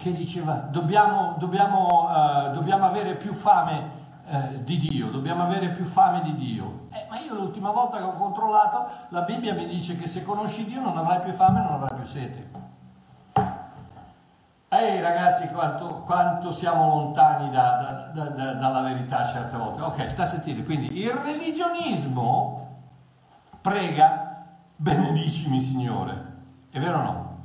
che 0.00 0.12
diceva 0.12 0.54
dobbiamo, 0.54 1.36
dobbiamo, 1.38 2.08
uh, 2.08 2.52
dobbiamo 2.52 2.86
avere 2.86 3.14
più 3.14 3.32
fame 3.32 4.05
eh, 4.28 4.64
di 4.64 4.76
Dio, 4.76 5.08
dobbiamo 5.08 5.44
avere 5.44 5.70
più 5.70 5.84
fame 5.84 6.20
di 6.22 6.34
Dio. 6.34 6.88
Eh, 6.92 7.06
ma 7.08 7.18
io 7.20 7.34
l'ultima 7.34 7.70
volta 7.70 7.98
che 7.98 8.02
ho 8.02 8.16
controllato, 8.16 8.86
la 9.10 9.22
Bibbia 9.22 9.54
mi 9.54 9.66
dice 9.66 9.96
che 9.96 10.08
se 10.08 10.24
conosci 10.24 10.64
Dio 10.64 10.80
non 10.80 10.98
avrai 10.98 11.20
più 11.20 11.32
fame, 11.32 11.60
non 11.60 11.74
avrai 11.74 11.94
più 11.94 12.04
sete. 12.04 12.64
Ehi 14.68 15.00
ragazzi, 15.00 15.46
quanto, 15.48 16.02
quanto 16.02 16.50
siamo 16.50 16.88
lontani 16.88 17.50
da, 17.50 18.10
da, 18.12 18.28
da, 18.30 18.52
dalla 18.54 18.80
verità 18.80 19.24
certe 19.24 19.56
volte. 19.56 19.80
Ok, 19.80 20.10
sta 20.10 20.24
a 20.24 20.26
sentire. 20.26 20.64
Quindi 20.64 20.98
il 20.98 21.10
religionismo 21.10 22.78
prega, 23.60 24.44
benedicimi 24.74 25.60
Signore. 25.60 26.34
È 26.70 26.80
vero 26.80 26.98
o 26.98 27.02
no? 27.02 27.38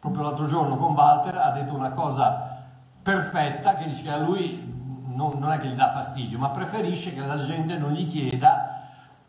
Proprio 0.00 0.22
l'altro 0.22 0.46
giorno 0.46 0.76
con 0.76 0.94
Walter 0.94 1.36
ha 1.36 1.50
detto 1.50 1.74
una 1.74 1.90
cosa 1.90 2.56
perfetta 3.02 3.74
che 3.74 4.10
a 4.10 4.16
lui 4.16 4.77
non, 5.18 5.38
non 5.38 5.50
è 5.50 5.58
che 5.58 5.66
gli 5.66 5.74
dà 5.74 5.90
fastidio, 5.90 6.38
ma 6.38 6.50
preferisce 6.50 7.12
che 7.12 7.26
la 7.26 7.36
gente 7.36 7.76
non 7.76 7.90
gli 7.90 8.08
chieda 8.08 8.82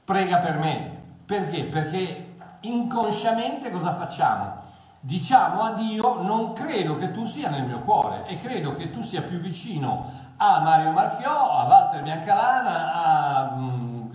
prega 0.04 0.38
per 0.38 0.60
me. 0.60 0.98
Perché? 1.26 1.64
Perché 1.64 2.36
inconsciamente 2.62 3.72
cosa 3.72 3.96
facciamo? 3.96 4.68
diciamo 5.02 5.62
a 5.62 5.72
Dio 5.72 6.22
non 6.24 6.52
credo 6.52 6.98
che 6.98 7.12
tu 7.12 7.24
sia 7.24 7.50
nel 7.50 7.64
mio 7.64 7.80
cuore 7.80 8.26
e 8.28 8.38
credo 8.38 8.74
che 8.74 8.90
tu 8.90 9.02
sia 9.02 9.22
più 9.22 9.38
vicino 9.38 10.12
a 10.36 10.60
Mario 10.60 10.92
Marchiò, 10.92 11.60
a 11.60 11.64
Walter 11.64 12.02
Biancalana, 12.02 12.94
a 12.94 13.56
mm, 13.56 14.10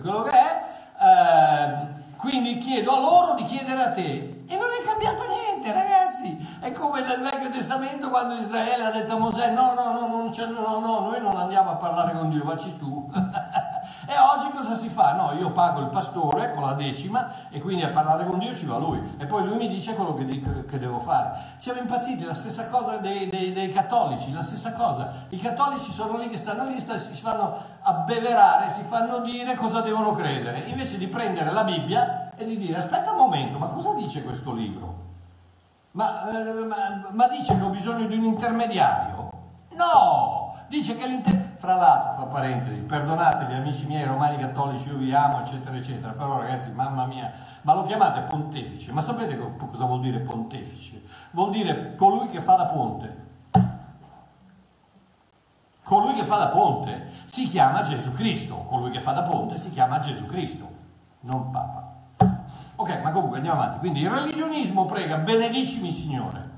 quello 0.00 0.22
che 0.22 0.30
è, 0.30 0.62
eh, 1.00 2.16
quindi 2.16 2.58
chiedo 2.58 2.94
a 2.94 3.00
loro 3.00 3.34
di 3.34 3.44
chiedere 3.44 3.82
a 3.82 3.90
te. 3.90 4.37
E 4.50 4.56
non 4.56 4.68
è 4.80 4.82
cambiato 4.82 5.24
niente, 5.26 5.70
ragazzi. 5.70 6.58
È 6.58 6.72
come 6.72 7.02
nel 7.02 7.20
Vecchio 7.20 7.50
Testamento 7.50 8.08
quando 8.08 8.34
Israele 8.34 8.86
ha 8.86 8.90
detto 8.90 9.16
a 9.16 9.18
Mosè: 9.18 9.50
No, 9.52 9.74
no, 9.74 9.92
no, 9.92 10.06
non 10.06 10.32
no, 10.34 10.78
no, 10.78 11.00
noi 11.00 11.20
non 11.20 11.36
andiamo 11.36 11.72
a 11.72 11.76
parlare 11.76 12.16
con 12.16 12.30
Dio, 12.30 12.44
vacci 12.44 12.78
tu. 12.78 13.10
E 14.10 14.14
oggi 14.18 14.48
cosa 14.56 14.74
si 14.74 14.88
fa? 14.88 15.12
No, 15.12 15.32
io 15.38 15.52
pago 15.52 15.80
il 15.80 15.90
pastore 15.90 16.50
con 16.54 16.64
la 16.64 16.72
decima 16.72 17.30
e 17.50 17.60
quindi 17.60 17.82
a 17.82 17.90
parlare 17.90 18.24
con 18.24 18.38
Dio 18.38 18.54
ci 18.54 18.64
va 18.64 18.78
lui. 18.78 19.16
E 19.18 19.26
poi 19.26 19.44
lui 19.44 19.56
mi 19.56 19.68
dice 19.68 19.94
quello 19.94 20.14
che, 20.14 20.24
che 20.66 20.78
devo 20.78 20.98
fare. 20.98 21.38
Siamo 21.56 21.80
impazziti, 21.80 22.24
la 22.24 22.32
stessa 22.32 22.68
cosa 22.68 22.96
dei, 22.96 23.28
dei, 23.28 23.52
dei, 23.52 23.70
cattolici, 23.70 24.32
la 24.32 24.42
stessa 24.42 24.72
cosa. 24.72 25.12
I 25.28 25.36
cattolici 25.36 25.90
sono 25.90 26.16
lì 26.16 26.30
che 26.30 26.38
stanno 26.38 26.64
lì, 26.64 26.80
si 26.80 27.20
fanno 27.20 27.54
abbeverare, 27.82 28.70
si 28.70 28.80
fanno 28.82 29.18
dire 29.18 29.54
cosa 29.56 29.82
devono 29.82 30.12
credere, 30.12 30.60
invece 30.60 30.96
di 30.96 31.06
prendere 31.06 31.52
la 31.52 31.64
Bibbia 31.64 32.27
e 32.38 32.44
di 32.44 32.56
dire 32.56 32.78
aspetta 32.78 33.10
un 33.10 33.18
momento, 33.18 33.58
ma 33.58 33.66
cosa 33.66 33.92
dice 33.94 34.22
questo 34.22 34.52
libro? 34.54 35.06
Ma, 35.92 36.30
eh, 36.30 36.64
ma, 36.64 37.08
ma 37.10 37.28
dice 37.28 37.56
che 37.56 37.62
ho 37.62 37.70
bisogno 37.70 38.06
di 38.06 38.16
un 38.16 38.24
intermediario? 38.24 39.30
No! 39.70 40.54
Dice 40.68 40.96
che 40.96 41.06
l'intermediario 41.06 41.48
fra 41.58 41.74
l'altro, 41.74 42.12
fra 42.12 42.24
parentesi, 42.26 42.82
perdonatevi 42.82 43.52
amici 43.52 43.86
miei 43.86 44.04
romani 44.04 44.38
cattolici, 44.38 44.90
io 44.90 44.96
vi 44.96 45.12
amo, 45.12 45.40
eccetera, 45.40 45.76
eccetera, 45.76 46.12
però 46.12 46.40
ragazzi, 46.40 46.70
mamma 46.70 47.04
mia, 47.04 47.32
ma 47.62 47.74
lo 47.74 47.82
chiamate 47.82 48.20
pontefice, 48.20 48.92
ma 48.92 49.00
sapete 49.00 49.36
cosa 49.36 49.84
vuol 49.84 49.98
dire 49.98 50.20
pontefice? 50.20 51.02
Vuol 51.32 51.50
dire 51.50 51.96
colui 51.96 52.28
che 52.28 52.40
fa 52.40 52.54
da 52.54 52.66
ponte. 52.66 53.26
Colui 55.82 56.14
che 56.14 56.22
fa 56.22 56.36
da 56.36 56.48
ponte 56.48 57.10
si 57.24 57.48
chiama 57.48 57.82
Gesù 57.82 58.12
Cristo, 58.12 58.54
colui 58.68 58.90
che 58.90 59.00
fa 59.00 59.12
da 59.12 59.22
ponte 59.22 59.58
si 59.58 59.70
chiama 59.72 59.98
Gesù 59.98 60.26
Cristo, 60.26 60.70
non 61.20 61.50
Papa. 61.50 61.87
Ok, 62.80 63.00
ma 63.02 63.10
comunque 63.10 63.38
andiamo 63.38 63.60
avanti. 63.60 63.78
Quindi 63.78 64.02
il 64.02 64.10
religionismo 64.10 64.84
prega, 64.86 65.18
benedicimi 65.18 65.90
Signore. 65.90 66.56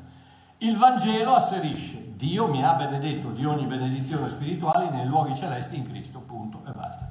Il 0.59 0.77
Vangelo 0.77 1.35
asserisce, 1.35 2.15
Dio 2.15 2.47
mi 2.47 2.63
ha 2.63 2.75
benedetto 2.75 3.31
di 3.31 3.47
ogni 3.47 3.65
benedizione 3.65 4.29
spirituale 4.29 4.91
nei 4.91 5.07
luoghi 5.07 5.35
celesti 5.35 5.77
in 5.77 5.89
Cristo, 5.89 6.19
punto 6.19 6.61
e 6.69 6.73
basta. 6.73 7.09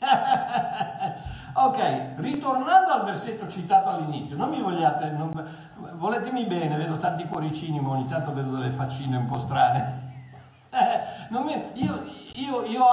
ok, 1.64 2.10
ritornando 2.16 2.92
al 2.92 3.04
versetto 3.06 3.46
citato 3.48 3.88
all'inizio, 3.88 4.36
non 4.36 4.50
mi 4.50 4.60
vogliate, 4.60 5.12
non, 5.12 5.32
voletemi 5.94 6.44
bene, 6.44 6.76
vedo 6.76 6.98
tanti 6.98 7.24
cuoricini, 7.24 7.80
ma 7.80 7.92
ogni 7.92 8.08
tanto 8.08 8.34
vedo 8.34 8.50
delle 8.50 8.70
faccine 8.70 9.16
un 9.16 9.24
po' 9.24 9.38
strane. 9.38 10.08
mi, 11.44 11.58
io, 11.74 12.04
io, 12.34 12.64
io 12.64 12.84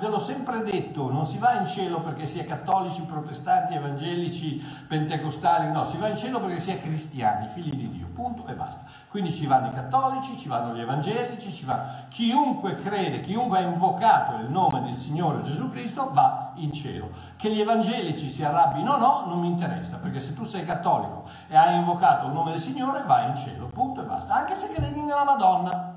ve 0.00 0.08
l'ho 0.08 0.18
sempre 0.18 0.62
detto, 0.62 1.10
non 1.10 1.24
si 1.24 1.38
va 1.38 1.58
in 1.58 1.66
cielo 1.66 1.98
perché 1.98 2.26
si 2.26 2.38
è 2.38 2.46
cattolici, 2.46 3.02
protestanti, 3.02 3.74
evangelici, 3.74 4.58
pentecostali, 4.86 5.70
no, 5.70 5.84
si 5.84 5.96
va 5.96 6.08
in 6.08 6.16
cielo 6.16 6.40
perché 6.40 6.60
si 6.60 6.70
è 6.70 6.80
cristiani, 6.80 7.46
figli 7.46 7.74
di 7.74 7.88
Dio, 7.88 8.06
punto 8.14 8.46
e 8.46 8.54
basta. 8.54 8.84
Quindi 9.08 9.32
ci 9.32 9.46
vanno 9.46 9.68
i 9.68 9.70
cattolici, 9.70 10.36
ci 10.36 10.48
vanno 10.48 10.74
gli 10.74 10.80
evangelici, 10.80 11.52
ci 11.52 11.64
va 11.64 12.06
chiunque 12.08 12.76
crede, 12.76 13.20
chiunque 13.20 13.58
ha 13.58 13.62
invocato 13.62 14.36
il 14.36 14.50
nome 14.50 14.82
del 14.82 14.94
Signore 14.94 15.40
Gesù 15.40 15.70
Cristo 15.70 16.10
va 16.12 16.52
in 16.56 16.72
cielo. 16.72 17.08
Che 17.36 17.50
gli 17.50 17.60
evangelici 17.60 18.28
si 18.28 18.44
arrabbino 18.44 18.94
o 18.94 18.98
no, 18.98 19.24
non 19.26 19.40
mi 19.40 19.46
interessa, 19.46 19.96
perché 19.96 20.20
se 20.20 20.34
tu 20.34 20.44
sei 20.44 20.64
cattolico 20.64 21.24
e 21.48 21.56
hai 21.56 21.76
invocato 21.76 22.26
il 22.26 22.32
nome 22.32 22.50
del 22.50 22.60
Signore, 22.60 23.02
vai 23.06 23.28
in 23.28 23.36
cielo, 23.36 23.66
punto 23.66 24.02
e 24.02 24.04
basta. 24.04 24.34
Anche 24.34 24.54
se 24.54 24.72
credi 24.72 25.00
nella 25.00 25.24
Madonna. 25.24 25.87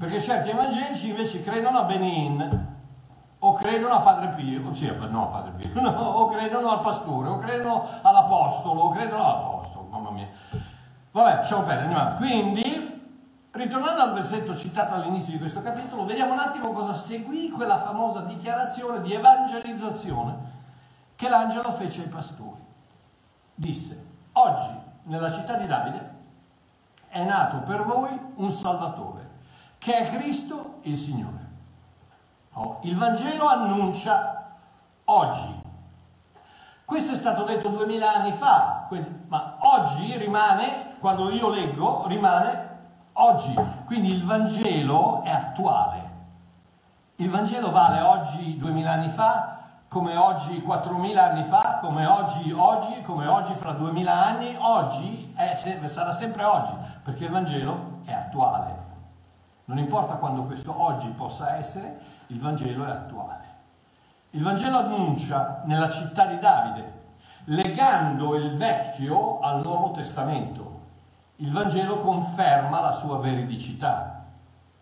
Perché 0.00 0.18
certi 0.18 0.48
evangelici 0.48 1.10
invece 1.10 1.42
credono 1.42 1.80
a 1.80 1.82
Benin, 1.82 2.68
o 3.40 3.52
credono 3.52 3.96
a 3.96 4.00
Padre 4.00 4.28
Pio, 4.28 4.72
sì, 4.72 4.90
no, 5.10 5.24
a 5.24 5.26
Padre 5.26 5.50
Pio, 5.50 5.68
no, 5.78 5.90
o 5.90 6.26
credono 6.28 6.70
al 6.70 6.80
pastore, 6.80 7.28
o 7.28 7.36
credono 7.36 7.86
all'apostolo, 8.00 8.80
o 8.80 8.88
credono 8.88 9.22
all'apostolo, 9.22 9.88
mamma 9.90 10.10
mia. 10.10 10.26
Vabbè, 11.10 11.34
lasciamo 11.34 11.64
perdere, 11.64 11.82
andiamo 11.82 12.02
avanti. 12.02 12.22
Quindi, 12.22 13.10
ritornando 13.50 14.00
al 14.00 14.14
versetto 14.14 14.56
citato 14.56 14.94
all'inizio 14.94 15.32
di 15.32 15.38
questo 15.38 15.60
capitolo, 15.60 16.06
vediamo 16.06 16.32
un 16.32 16.38
attimo 16.38 16.72
cosa 16.72 16.94
seguì 16.94 17.50
quella 17.50 17.76
famosa 17.76 18.20
dichiarazione 18.20 19.02
di 19.02 19.12
evangelizzazione 19.12 20.34
che 21.14 21.28
l'angelo 21.28 21.70
fece 21.72 22.04
ai 22.04 22.08
pastori. 22.08 22.64
Disse, 23.54 24.06
oggi 24.32 24.70
nella 25.02 25.30
città 25.30 25.56
di 25.56 25.66
Davide 25.66 26.14
è 27.08 27.22
nato 27.22 27.58
per 27.58 27.82
voi 27.84 28.18
un 28.36 28.50
Salvatore 28.50 29.19
che 29.80 29.94
è 29.94 30.06
Cristo 30.14 30.80
il 30.82 30.94
Signore. 30.94 31.48
Oh, 32.52 32.80
il 32.82 32.96
Vangelo 32.96 33.46
annuncia 33.46 34.50
oggi. 35.04 35.62
Questo 36.84 37.12
è 37.12 37.16
stato 37.16 37.44
detto 37.44 37.70
duemila 37.70 38.12
anni 38.12 38.32
fa, 38.32 38.88
ma 39.28 39.56
oggi 39.60 40.18
rimane, 40.18 40.96
quando 40.98 41.30
io 41.30 41.48
leggo, 41.48 42.04
rimane 42.08 42.78
oggi. 43.14 43.54
Quindi 43.86 44.12
il 44.12 44.22
Vangelo 44.22 45.22
è 45.22 45.30
attuale. 45.30 46.08
Il 47.16 47.30
Vangelo 47.30 47.70
vale 47.70 48.02
oggi, 48.02 48.58
duemila 48.58 48.92
anni 48.92 49.08
fa, 49.08 49.60
come 49.88 50.14
oggi 50.14 50.62
4.000 50.64 51.16
anni 51.16 51.42
fa, 51.42 51.78
come 51.80 52.04
oggi 52.04 52.52
oggi, 52.52 53.00
come 53.00 53.26
oggi 53.26 53.54
fra 53.54 53.72
2.000 53.72 54.06
anni, 54.08 54.56
oggi 54.58 55.32
è, 55.34 55.54
sarà 55.54 56.12
sempre 56.12 56.44
oggi, 56.44 56.72
perché 57.02 57.24
il 57.24 57.30
Vangelo 57.30 58.00
è 58.04 58.12
attuale. 58.12 58.89
Non 59.70 59.78
importa 59.78 60.16
quando 60.16 60.42
questo 60.46 60.74
oggi 60.82 61.06
possa 61.10 61.54
essere, 61.54 62.00
il 62.26 62.40
Vangelo 62.40 62.84
è 62.86 62.90
attuale. 62.90 63.44
Il 64.30 64.42
Vangelo 64.42 64.78
annuncia 64.78 65.62
nella 65.64 65.88
città 65.88 66.26
di 66.26 66.38
Davide, 66.38 67.02
legando 67.44 68.34
il 68.34 68.50
Vecchio 68.56 69.38
al 69.38 69.62
Nuovo 69.62 69.92
Testamento. 69.92 70.80
Il 71.36 71.52
Vangelo 71.52 71.98
conferma 71.98 72.80
la 72.80 72.90
sua 72.90 73.20
veridicità, 73.20 74.24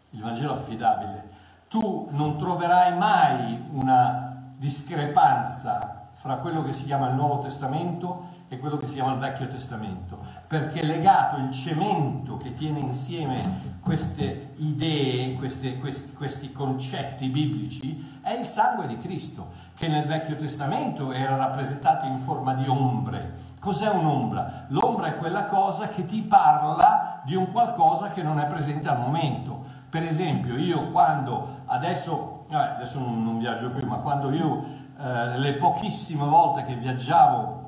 il 0.09 0.23
Vangelo 0.23 0.55
affidabile. 0.55 1.33
Tu 1.69 2.09
non 2.13 2.39
troverai 2.39 2.97
mai 2.97 3.69
una 3.75 4.41
discrepanza 4.57 5.98
fra 6.29 6.37
quello 6.37 6.63
che 6.63 6.75
si 6.75 6.85
chiama 6.85 7.09
il 7.09 7.15
Nuovo 7.15 7.39
Testamento 7.39 8.23
e 8.49 8.59
quello 8.59 8.77
che 8.77 8.87
si 8.87 8.97
chiama 8.97 9.15
il 9.15 9.19
Vecchio 9.19 9.47
Testamento, 9.47 10.19
perché 10.47 10.85
legato 10.85 11.37
il 11.39 11.51
cemento 11.53 12.37
che 12.37 12.53
tiene 12.53 12.81
insieme 12.81 13.41
queste 13.81 14.53
idee, 14.57 15.33
queste, 15.37 15.79
questi, 15.79 16.13
questi 16.13 16.53
concetti 16.53 17.29
biblici, 17.29 18.19
è 18.21 18.33
il 18.33 18.45
sangue 18.45 18.87
di 18.87 18.99
Cristo, 18.99 19.49
che 19.75 19.89
nel 19.89 20.05
Vecchio 20.05 20.37
Testamento 20.37 21.13
era 21.13 21.35
rappresentato 21.37 22.05
in 22.05 22.19
forma 22.19 22.53
di 22.53 22.69
ombre. 22.69 23.33
Cos'è 23.59 23.89
un'ombra? 23.89 24.67
L'ombra 24.69 25.07
è 25.07 25.17
quella 25.17 25.47
cosa 25.47 25.89
che 25.89 26.05
ti 26.05 26.21
parla 26.21 27.23
di 27.25 27.37
un 27.37 27.51
qualcosa 27.51 28.11
che 28.11 28.23
non 28.23 28.39
è 28.39 28.45
presente 28.45 28.87
al 28.91 29.01
momento. 29.01 29.65
Per 29.89 30.03
esempio, 30.03 30.59
io 30.59 30.91
quando 30.91 31.63
adesso, 31.65 32.45
adesso 32.51 32.99
non, 32.99 33.39
viaggio 33.39 33.71
più, 33.71 33.87
ma 33.87 33.97
quando 33.97 34.31
io 34.31 34.78
eh, 34.99 35.39
le 35.39 35.55
pochissime 35.55 36.25
volte 36.27 36.65
che 36.65 36.75
viaggiavo 36.75 37.67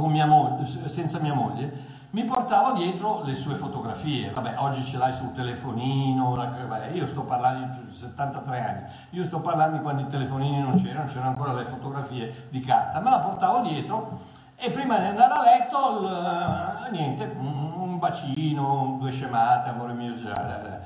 mia 0.00 0.26
moglie, 0.26 0.64
senza 0.64 1.18
mia 1.18 1.34
moglie, 1.34 1.90
mi 2.10 2.24
portavo 2.24 2.72
dietro 2.72 3.22
le 3.24 3.34
sue 3.34 3.54
fotografie. 3.54 4.30
Vabbè, 4.30 4.56
oggi 4.58 4.82
ce 4.82 4.98
l'hai 4.98 5.12
sul 5.12 5.32
telefonino, 5.32 6.34
vabbè, 6.34 6.90
io 6.92 7.06
sto 7.06 7.22
parlando 7.22 7.76
di 7.76 7.94
73 7.94 8.60
anni, 8.60 8.82
io 9.10 9.24
sto 9.24 9.40
parlando 9.40 9.76
di 9.76 9.82
quando 9.82 10.02
i 10.02 10.06
telefonini 10.06 10.60
non 10.60 10.72
c'erano, 10.72 11.06
c'erano 11.06 11.30
ancora 11.30 11.52
le 11.52 11.64
fotografie 11.64 12.48
di 12.50 12.60
carta, 12.60 13.00
me 13.00 13.10
la 13.10 13.18
portavo 13.18 13.60
dietro 13.60 14.18
e 14.56 14.70
prima 14.70 14.98
di 14.98 15.06
andare 15.06 15.32
a 15.32 15.42
letto, 15.42 16.90
niente, 16.90 17.34
un 17.38 17.98
bacino, 17.98 18.96
due 18.98 19.10
scemate, 19.10 19.70
amore 19.70 19.92
mio, 19.94 20.16
cioè, 20.16 20.80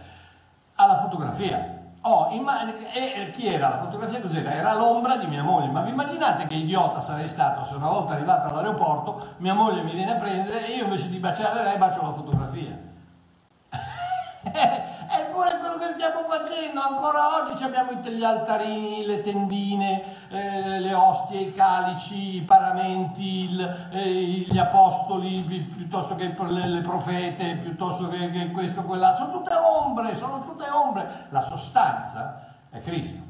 alla 0.77 0.95
fotografia. 0.95 1.76
Oh, 2.09 2.29
immag- 2.31 2.73
e 2.93 3.33
chi 3.33 3.53
era 3.53 3.71
la 3.71 3.79
fotografia? 3.79 4.21
Cos'era? 4.21 4.53
Era 4.53 4.75
l'ombra 4.75 5.17
di 5.17 5.27
mia 5.27 5.43
moglie. 5.43 5.67
Ma 5.73 5.81
vi 5.81 5.91
immaginate 5.91 6.47
che 6.47 6.55
idiota 6.55 7.01
sarei 7.01 7.27
stato 7.27 7.65
se 7.65 7.75
una 7.75 7.89
volta 7.89 8.13
arrivato 8.13 8.47
all'aeroporto 8.47 9.35
mia 9.39 9.55
moglie 9.55 9.83
mi 9.83 9.91
viene 9.91 10.13
a 10.13 10.15
prendere 10.15 10.67
e 10.67 10.77
io 10.77 10.85
invece 10.85 11.11
di 11.11 11.19
baciare 11.19 11.65
lei 11.65 11.77
bacio 11.79 12.03
la 12.03 12.13
fotografia? 12.13 12.79
È 14.47 15.27
pure 15.33 15.59
quello 15.59 15.79
che 15.79 15.87
stiamo 15.87 16.21
facendo, 16.39 16.81
ancora 16.81 17.37
oggi 17.37 17.63
abbiamo 17.63 17.93
gli 17.93 18.23
altarini, 18.23 19.07
le 19.07 19.23
tendine, 19.23 20.03
eh, 20.29 20.81
le 20.81 20.95
ostie, 20.95 21.41
i 21.41 21.55
calici, 21.55 22.37
i 22.37 22.43
paramenti, 22.43 23.51
il, 23.51 23.89
eh, 23.91 24.45
gli 24.49 24.59
apostoli, 24.59 25.43
piuttosto 25.43 26.15
che 26.17 26.35
le, 26.49 26.81
profete, 26.81 27.57
piuttosto 27.57 28.09
che, 28.09 28.31
che 28.31 28.51
questo, 28.51 28.83
quella, 28.83 29.15
sono 29.15 29.33
tutte 29.33 29.55
ombre, 29.55 30.15
sono 30.15 30.45
tutte 30.45 30.69
ombre. 30.69 31.27
La 31.31 31.43
sostanza 31.43 32.55
è 32.71 32.81
Cristo. 32.81 33.23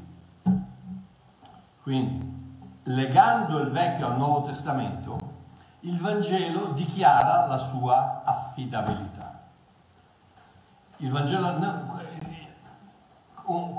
Quindi, 1.81 2.35
legando 2.83 3.59
il 3.59 3.69
Vecchio 3.69 4.07
al 4.07 4.17
Nuovo 4.17 4.41
Testamento, 4.41 5.35
il 5.81 5.97
Vangelo 5.99 6.71
dichiara 6.73 7.47
la 7.47 7.57
sua 7.57 8.21
affidabilità. 8.25 9.35
Il 10.97 11.11
Vangelo, 11.11 11.55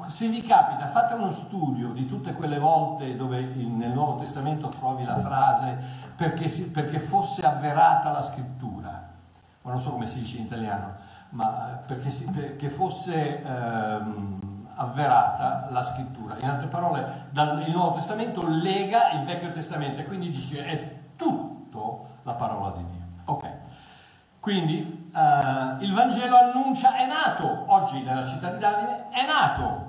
se 0.07 0.28
vi 0.28 0.40
capita, 0.40 0.87
fate 0.87 1.14
uno 1.14 1.31
studio 1.31 1.90
di 1.90 2.07
tutte 2.07 2.33
quelle 2.33 2.59
volte 2.59 3.16
dove 3.16 3.40
nel 3.42 3.90
Nuovo 3.90 4.16
Testamento 4.16 4.68
trovi 4.68 5.04
la 5.04 5.16
frase 5.18 5.76
perché, 6.16 6.48
si, 6.48 6.70
perché 6.70 6.98
fosse 6.98 7.42
avverata 7.42 8.11
la 8.11 8.22
scrittura, 8.22 9.09
ma 9.62 9.70
non 9.70 9.78
so 9.78 9.90
come 9.90 10.07
si 10.07 10.20
dice 10.20 10.38
in 10.38 10.44
italiano, 10.44 10.94
ma 11.31 11.81
perché, 11.87 12.09
si, 12.09 12.31
perché 12.31 12.70
fosse 12.70 13.42
ehm, 13.42 14.66
avverata 14.76 15.68
la 15.70 15.83
scrittura. 15.83 16.38
In 16.38 16.48
altre 16.48 16.68
parole, 16.68 17.26
dal, 17.31 17.62
il 17.66 17.70
Nuovo 17.70 17.92
Testamento 17.92 18.46
lega 18.46 19.12
il 19.12 19.24
Vecchio 19.24 19.50
Testamento 19.50 20.00
e 20.00 20.04
quindi 20.04 20.31
dice 20.31 20.64
è 20.64 20.96
tutto 21.14 22.07
la 22.22 22.33
parola 22.33 22.74
di 22.76 22.85
Dio. 22.87 23.04
Ok. 23.26 23.52
Quindi 24.40 24.97
uh, 25.12 25.82
il 25.82 25.92
Vangelo 25.92 26.36
annuncia 26.36 26.96
è 26.96 27.06
nato, 27.06 27.64
oggi 27.66 28.02
nella 28.02 28.24
città 28.24 28.50
di 28.50 28.58
Davide 28.58 29.08
è 29.10 29.26
nato. 29.26 29.86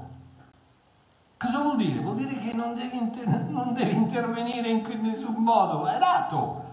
Cosa 1.38 1.60
vuol 1.60 1.78
dire? 1.78 2.00
Vuol 2.02 2.16
dire 2.16 2.36
che 2.36 2.54
non 2.54 2.76
devi, 2.76 2.98
inter- 2.98 3.28
non 3.48 3.74
devi 3.74 3.96
intervenire 3.96 4.68
in 4.68 4.84
nessun 5.02 5.36
modo, 5.36 5.86
è 5.88 5.98
nato. 5.98 6.68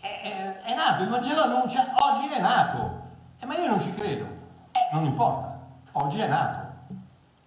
È, 0.00 0.06
è, 0.06 0.60
è, 0.62 0.74
nato, 0.74 1.02
il 1.02 1.08
Vangelo 1.08 1.42
annuncia 1.42 1.94
oggi 1.98 2.28
è 2.28 2.40
nato. 2.40 3.04
Eh, 3.38 3.46
ma 3.46 3.56
io 3.56 3.68
non 3.68 3.80
ci 3.80 3.94
credo. 3.94 4.24
Eh, 4.72 4.88
non 4.92 5.04
importa, 5.04 5.58
oggi 5.92 6.20
è 6.20 6.26
nato. 6.26 6.58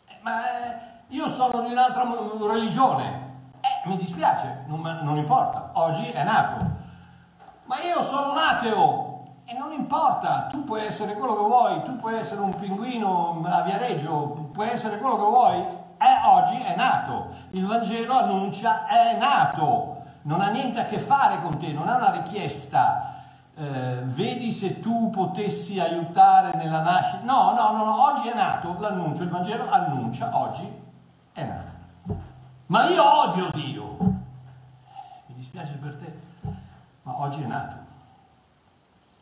Eh, 0.07 0.17
ma 0.21 0.43
eh, 0.45 0.77
io 1.09 1.27
sono 1.27 1.61
di 1.61 1.71
un'altra 1.71 2.05
religione. 2.51 3.27
Eh, 3.61 3.87
mi 3.89 3.97
dispiace, 3.97 4.63
non, 4.67 4.81
non 5.01 5.17
importa, 5.17 5.71
oggi 5.73 6.09
è 6.09 6.23
nato. 6.23 6.65
Ma 7.65 7.81
io 7.81 8.01
sono 8.01 8.31
un 8.31 8.37
ateo, 8.37 9.08
e 9.51 9.57
non 9.57 9.71
importa, 9.71 10.43
tu 10.43 10.63
puoi 10.63 10.85
essere 10.85 11.15
quello 11.15 11.35
che 11.35 11.41
vuoi, 11.41 11.81
tu 11.81 11.95
puoi 11.95 12.19
essere 12.19 12.39
un 12.39 12.53
pinguino 12.53 13.41
a 13.45 13.61
Viareggio, 13.63 14.49
puoi 14.53 14.69
essere 14.69 14.99
quello 14.99 15.15
che 15.15 15.23
vuoi, 15.23 15.59
è, 15.97 16.21
oggi 16.25 16.61
è 16.61 16.75
nato. 16.75 17.29
Il 17.51 17.65
Vangelo 17.65 18.13
annuncia 18.13 18.85
è 18.85 19.17
nato, 19.17 20.03
non 20.23 20.41
ha 20.41 20.49
niente 20.49 20.81
a 20.81 20.85
che 20.85 20.99
fare 20.99 21.41
con 21.41 21.57
te, 21.57 21.73
non 21.73 21.89
è 21.89 21.95
una 21.95 22.11
richiesta. 22.11 23.15
Eh, 23.55 24.01
vedi 24.03 24.51
se 24.51 24.79
tu 24.81 25.09
potessi 25.09 25.79
aiutare 25.79 26.55
nella 26.55 26.81
nascita. 26.81 27.23
No, 27.23 27.51
no, 27.53 27.71
no, 27.71 27.83
no, 27.85 28.03
oggi 28.03 28.27
è 28.27 28.35
nato 28.35 28.75
l'annuncio, 28.77 29.23
il 29.23 29.29
Vangelo 29.29 29.67
annuncia, 29.67 30.29
oggi 30.37 30.71
è 31.33 31.43
nato. 31.43 31.71
Ma 32.67 32.87
io 32.87 33.03
odio 33.23 33.49
Dio. 33.49 33.97
Mi 33.97 35.33
dispiace 35.33 35.73
per 35.81 35.95
te, 35.95 36.21
ma 37.01 37.19
oggi 37.19 37.41
è 37.41 37.47
nato. 37.47 37.88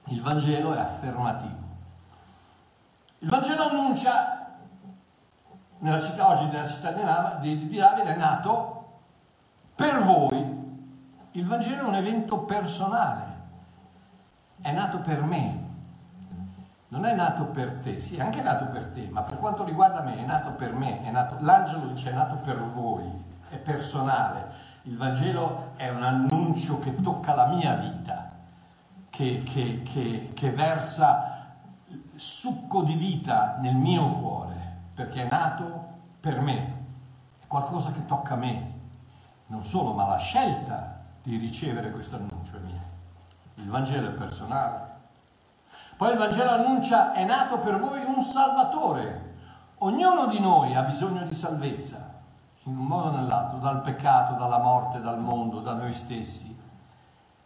Il 0.10 0.22
Vangelo 0.22 0.74
è 0.74 0.80
affermativo. 0.80 1.66
Il 3.20 3.30
Vangelo 3.30 3.64
annuncia, 3.64 4.56
nella 5.80 6.00
città, 6.00 6.30
oggi 6.30 6.46
nella 6.46 6.68
città 6.68 6.92
di, 7.40 7.78
Davide 7.78 8.14
è 8.14 8.16
nato 8.16 9.00
per 9.76 10.02
voi. 10.04 10.56
Il 11.32 11.46
Vangelo 11.46 11.84
è 11.84 11.88
un 11.88 11.96
evento 11.96 12.40
personale, 12.40 13.26
è 14.62 14.72
nato 14.72 15.00
per 15.00 15.22
me, 15.24 15.66
non 16.88 17.06
è 17.06 17.14
nato 17.14 17.46
per 17.46 17.74
te, 17.80 18.00
sì, 18.00 18.16
è 18.16 18.22
anche 18.22 18.42
nato 18.42 18.66
per 18.68 18.86
te, 18.86 19.08
ma 19.12 19.22
per 19.22 19.38
quanto 19.38 19.66
riguarda 19.66 20.02
me 20.02 20.18
è 20.18 20.26
nato 20.26 20.54
per 20.54 20.74
me, 20.74 21.04
è 21.04 21.12
nato, 21.12 21.38
l'angelo 21.42 21.86
dice 21.88 22.12
è 22.12 22.14
nato 22.14 22.36
per 22.36 22.58
voi, 22.58 23.04
è 23.50 23.58
personale. 23.58 24.66
Il 24.84 24.96
Vangelo 24.96 25.72
è 25.76 25.90
un 25.90 26.02
annuncio 26.02 26.80
che 26.80 26.96
tocca 26.96 27.36
la 27.36 27.48
mia 27.48 27.74
vita 27.74 28.27
che, 29.18 29.42
che, 29.42 29.82
che, 29.82 30.32
che 30.36 30.52
versa 30.52 31.56
succo 32.14 32.84
di 32.84 32.94
vita 32.94 33.58
nel 33.62 33.76
mio 33.76 34.12
cuore, 34.12 34.76
perché 34.94 35.26
è 35.26 35.28
nato 35.28 35.86
per 36.20 36.40
me, 36.40 36.84
è 37.42 37.48
qualcosa 37.48 37.92
che 37.92 38.06
tocca 38.06 38.36
a 38.36 38.38
me, 38.38 38.74
non 39.48 39.66
solo, 39.66 39.94
ma 39.94 40.06
la 40.06 40.20
scelta 40.20 41.00
di 41.24 41.36
ricevere 41.38 41.90
questo 41.90 42.18
annuncio 42.18 42.58
è 42.58 42.60
mia. 42.60 42.80
Il 43.56 43.68
Vangelo 43.68 44.10
è 44.10 44.12
personale. 44.12 44.86
Poi 45.96 46.12
il 46.12 46.18
Vangelo 46.20 46.52
annuncia 46.52 47.14
è 47.14 47.26
nato 47.26 47.58
per 47.58 47.80
voi 47.80 48.04
un 48.04 48.22
Salvatore. 48.22 49.34
Ognuno 49.80 50.28
di 50.28 50.40
noi 50.40 50.76
ha 50.76 50.84
bisogno 50.84 51.24
di 51.24 51.34
salvezza, 51.34 52.14
in 52.66 52.78
un 52.78 52.86
modo 52.86 53.08
o 53.08 53.12
nell'altro, 53.14 53.58
dal 53.58 53.82
peccato, 53.82 54.34
dalla 54.34 54.60
morte, 54.60 55.02
dal 55.02 55.20
mondo, 55.20 55.60
da 55.60 55.74
noi 55.74 55.92
stessi. 55.92 56.57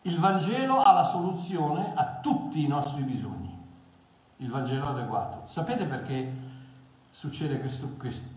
Il 0.03 0.19
Vangelo 0.19 0.81
ha 0.81 0.93
la 0.93 1.03
soluzione 1.03 1.93
a 1.93 2.19
tutti 2.21 2.63
i 2.63 2.67
nostri 2.67 3.03
bisogni. 3.03 3.55
Il 4.37 4.49
Vangelo 4.49 4.87
adeguato. 4.87 5.43
Sapete 5.45 5.85
perché 5.85 6.33
succede 7.07 7.59
questo, 7.59 7.93
questo, 7.99 8.33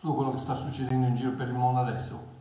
tutto 0.00 0.14
quello 0.14 0.32
che 0.32 0.38
sta 0.38 0.54
succedendo 0.54 1.06
in 1.06 1.14
giro 1.14 1.30
per 1.32 1.46
il 1.46 1.54
mondo 1.54 1.78
adesso? 1.78 2.34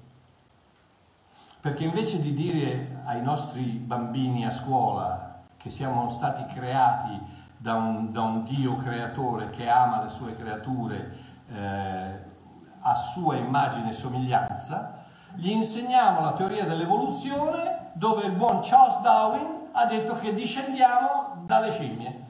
Perché 1.62 1.84
invece 1.84 2.22
di 2.22 2.34
dire 2.34 3.02
ai 3.06 3.22
nostri 3.22 3.62
bambini 3.64 4.46
a 4.46 4.52
scuola 4.52 5.42
che 5.58 5.70
siamo 5.70 6.10
stati 6.10 6.46
creati 6.52 7.20
da 7.58 7.76
un, 7.76 8.12
da 8.12 8.22
un 8.22 8.44
Dio 8.44 8.76
creatore 8.76 9.52
che 9.52 9.70
ama 9.70 10.02
le 10.02 10.10
sue 10.10 10.36
creature 10.36 11.18
eh, 11.50 12.34
a 12.80 12.96
sua 12.96 13.36
immagine 13.36 13.90
e 13.90 13.94
somiglianza, 13.94 15.04
gli 15.36 15.50
insegniamo 15.50 16.22
la 16.22 16.34
teoria 16.34 16.66
dell'evoluzione 16.66 17.85
dove 17.96 18.26
il 18.26 18.34
buon 18.34 18.60
Charles 18.62 19.00
Darwin 19.00 19.70
ha 19.72 19.86
detto 19.86 20.16
che 20.16 20.34
discendiamo 20.34 21.44
dalle 21.46 21.72
scimmie. 21.72 22.24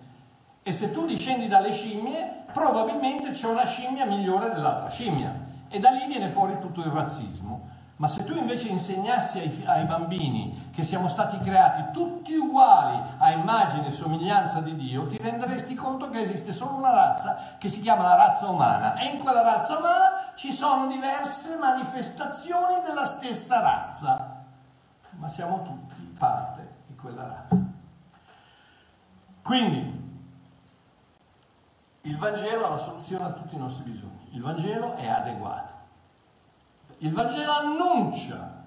E 0.62 0.72
se 0.72 0.92
tu 0.92 1.06
discendi 1.06 1.48
dalle 1.48 1.72
scimmie, 1.72 2.46
probabilmente 2.54 3.32
c'è 3.32 3.48
una 3.48 3.66
scimmia 3.66 4.06
migliore 4.06 4.50
dell'altra 4.50 4.90
scimmia. 4.90 5.34
E 5.70 5.80
da 5.80 5.90
lì 5.90 6.06
viene 6.08 6.28
fuori 6.28 6.58
tutto 6.60 6.82
il 6.82 6.88
razzismo. 6.88 7.74
Ma 7.98 8.10
se 8.10 8.26
tu 8.26 8.36
invece 8.36 8.68
insegnassi 8.68 9.40
ai, 9.40 9.64
ai, 9.68 9.86
bambini 9.86 10.70
che 10.74 10.84
siamo 10.84 11.08
stati 11.08 11.38
creati 11.40 11.94
tutti 11.94 12.36
uguali 12.36 13.02
a 13.20 13.32
immagine 13.32 13.88
e 13.88 13.92
somiglianza 13.92 14.60
di 14.60 14.76
Dio, 14.76 15.08
ti 15.08 15.18
renderesti 15.18 15.76
conto 15.76 16.10
che 16.10 16.20
esiste 16.20 16.52
solo 16.52 16.76
una 16.76 16.92
razza 16.92 17.56
che 17.58 17.70
si 17.70 17.80
chiama 17.80 18.04
la 18.04 18.16
razza 18.16 18.50
umana 18.50 18.96
e 18.96 19.06
in 19.14 19.20
quella 19.20 19.44
razza 19.44 19.78
umana 19.78 20.34
ci 20.36 20.52
sono 20.52 20.88
diverse 20.88 21.56
manifestazioni 21.56 22.82
della 22.86 23.06
stessa 23.06 23.62
razza, 23.62 24.35
ma 25.18 25.28
siamo 25.28 25.62
tutti 25.64 26.02
parte 26.18 26.76
di 26.88 26.96
quella 26.96 27.28
razza. 27.28 27.64
Quindi 29.42 30.04
il 32.02 32.18
Vangelo 32.18 32.66
ha 32.66 32.70
la 32.70 32.78
soluzione 32.78 33.26
a 33.26 33.32
tutti 33.32 33.56
i 33.56 33.60
nostri 33.60 33.90
bisogni, 33.90 34.30
il 34.32 34.42
Vangelo 34.42 34.96
è 34.96 35.08
adeguato. 35.08 35.74
Il 37.00 37.14
Vangelo 37.14 37.52
annuncia, 37.52 38.64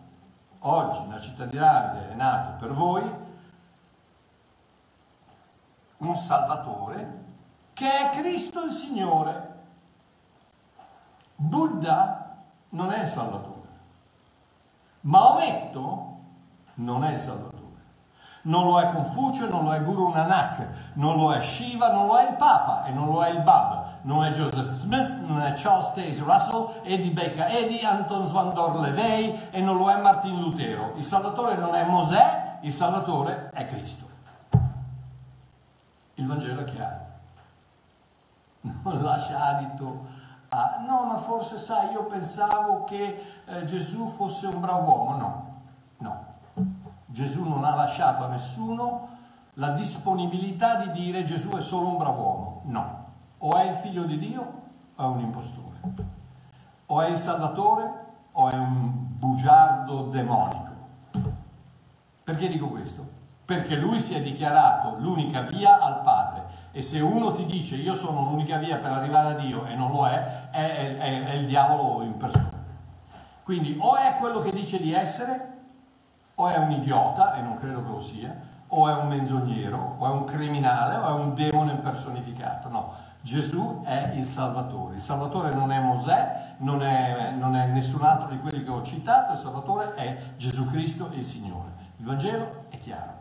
oggi 0.61 1.01
nella 1.03 1.21
città 1.21 1.47
di 1.47 1.57
Davide 1.57 2.11
è 2.11 2.15
nato 2.15 2.59
per 2.59 2.73
voi 2.73 3.27
un 5.99 6.15
Salvatore 6.15 7.27
che 7.73 7.89
è 7.89 8.11
Cristo 8.11 8.65
il 8.65 8.71
Signore. 8.71 9.57
Buddha 11.37 12.37
non 12.71 12.93
è 12.93 13.03
il 13.03 13.09
Salvatore. 13.09 13.69
Maometto 15.03 16.08
non 16.79 17.05
è 17.05 17.15
Salvatore. 17.15 17.57
Non 18.43 18.65
lo 18.65 18.81
è 18.81 18.91
Confucio, 18.93 19.49
non 19.49 19.65
lo 19.65 19.73
è 19.73 19.83
Guru 19.83 20.11
Nanak, 20.11 20.67
non 20.95 21.17
lo 21.17 21.33
è 21.33 21.41
Shiva, 21.41 21.93
non 21.93 22.07
lo 22.07 22.17
è 22.17 22.31
il 22.31 22.37
Papa 22.37 22.85
e 22.85 22.93
non 22.93 23.07
lo 23.07 23.23
è 23.23 23.31
il 23.31 23.43
Bab 23.43 23.89
non 24.03 24.25
è 24.25 24.31
Joseph 24.31 24.73
Smith, 24.73 25.21
non 25.27 25.43
è 25.43 25.53
Charles 25.55 25.93
Taze 25.93 26.23
Russell, 26.23 26.81
Eddie 26.83 27.11
Baker 27.11 27.47
Eddy, 27.51 27.85
Anton 27.85 28.25
Svandor 28.25 28.79
Levey 28.81 29.49
e 29.51 29.61
non 29.61 29.77
lo 29.77 29.91
è 29.91 30.01
Martin 30.01 30.41
Lutero. 30.41 30.93
Il 30.97 31.05
Salvatore 31.05 31.57
non 31.57 31.75
è 31.75 31.85
Mosè, 31.85 32.59
il 32.61 32.73
Salvatore 32.73 33.51
è 33.53 33.67
Cristo. 33.67 34.07
Il 36.15 36.27
Vangelo 36.27 36.61
è 36.61 36.65
chiaro. 36.65 37.07
Non 38.61 39.03
lascia 39.03 39.45
adito 39.45 40.07
a... 40.49 40.83
No, 40.87 41.05
ma 41.05 41.17
forse 41.17 41.59
sai, 41.59 41.93
io 41.93 42.05
pensavo 42.05 42.85
che 42.85 43.23
eh, 43.45 43.65
Gesù 43.65 44.07
fosse 44.09 44.47
un 44.47 44.61
bravo 44.61 44.87
uomo. 44.87 45.17
No. 45.17 45.48
Gesù 47.11 47.49
non 47.49 47.65
ha 47.65 47.75
lasciato 47.75 48.25
a 48.25 48.29
nessuno 48.29 49.09
la 49.55 49.71
disponibilità 49.71 50.77
di 50.77 50.91
dire 50.93 51.25
Gesù 51.25 51.51
è 51.51 51.61
solo 51.61 51.89
un 51.89 51.97
bravo 51.97 52.23
uomo. 52.23 52.61
No 52.65 53.07
o 53.39 53.57
è 53.57 53.69
il 53.69 53.75
figlio 53.75 54.05
di 54.05 54.19
Dio 54.19 54.53
o 54.97 55.03
è 55.03 55.07
un 55.07 55.21
impostore. 55.21 55.77
O 56.87 57.01
è 57.03 57.11
il 57.11 57.17
Salvatore 57.17 58.07
o 58.33 58.51
è 58.51 58.57
un 58.57 59.19
bugiardo 59.19 60.03
demonico. 60.03 60.77
Perché 62.25 62.49
dico 62.49 62.69
questo? 62.69 63.17
Perché 63.45 63.77
lui 63.77 64.01
si 64.01 64.15
è 64.15 64.23
dichiarato 64.23 64.97
l'unica 64.99 65.43
via 65.43 65.81
al 65.81 66.01
Padre. 66.01 66.57
E 66.73 66.83
se 66.83 67.01
uno 67.01 67.33
ti 67.33 67.47
dice 67.47 67.77
io 67.77 67.95
sono 67.95 68.25
l'unica 68.25 68.59
via 68.59 68.77
per 68.77 68.91
arrivare 68.91 69.35
a 69.35 69.39
Dio 69.39 69.65
e 69.65 69.75
non 69.75 69.91
lo 69.93 70.07
è, 70.07 70.51
è, 70.51 70.97
è, 70.99 71.25
è 71.25 71.33
il 71.35 71.47
diavolo 71.47 72.03
in 72.03 72.17
persona. 72.17 72.57
Quindi 73.43 73.77
o 73.81 73.97
è 73.97 74.17
quello 74.19 74.41
che 74.41 74.51
dice 74.51 74.81
di 74.81 74.93
essere, 74.93 75.58
o 76.41 76.49
è 76.49 76.57
un 76.57 76.71
idiota, 76.71 77.35
e 77.35 77.41
non 77.41 77.57
credo 77.57 77.83
che 77.83 77.89
lo 77.89 78.01
sia, 78.01 78.35
o 78.69 78.89
è 78.89 78.95
un 78.95 79.09
menzognero, 79.09 79.97
o 79.99 80.07
è 80.07 80.11
un 80.11 80.25
criminale, 80.25 80.97
o 80.97 81.09
è 81.09 81.21
un 81.21 81.35
demone 81.35 81.73
impersonificato. 81.73 82.69
No, 82.69 82.93
Gesù 83.21 83.83
è 83.83 84.13
il 84.15 84.25
Salvatore. 84.25 84.97
Il 84.97 85.03
Salvatore 85.03 85.53
non 85.53 85.73
è 85.73 85.81
Mosè, 85.81 86.55
non 86.59 86.83
è, 86.83 87.33
non 87.33 87.57
è, 87.57 87.67
nessun 87.67 88.05
altro 88.05 88.29
di 88.29 88.39
quelli 88.39 88.63
che 88.63 88.71
ho 88.71 88.83
citato, 88.83 89.33
il 89.33 89.39
Salvatore 89.39 89.95
è 89.95 90.17
Gesù 90.37 90.67
Cristo 90.67 91.11
il 91.13 91.25
Signore. 91.25 91.71
Il 91.97 92.05
Vangelo 92.05 92.67
è 92.69 92.79
chiaro. 92.79 93.17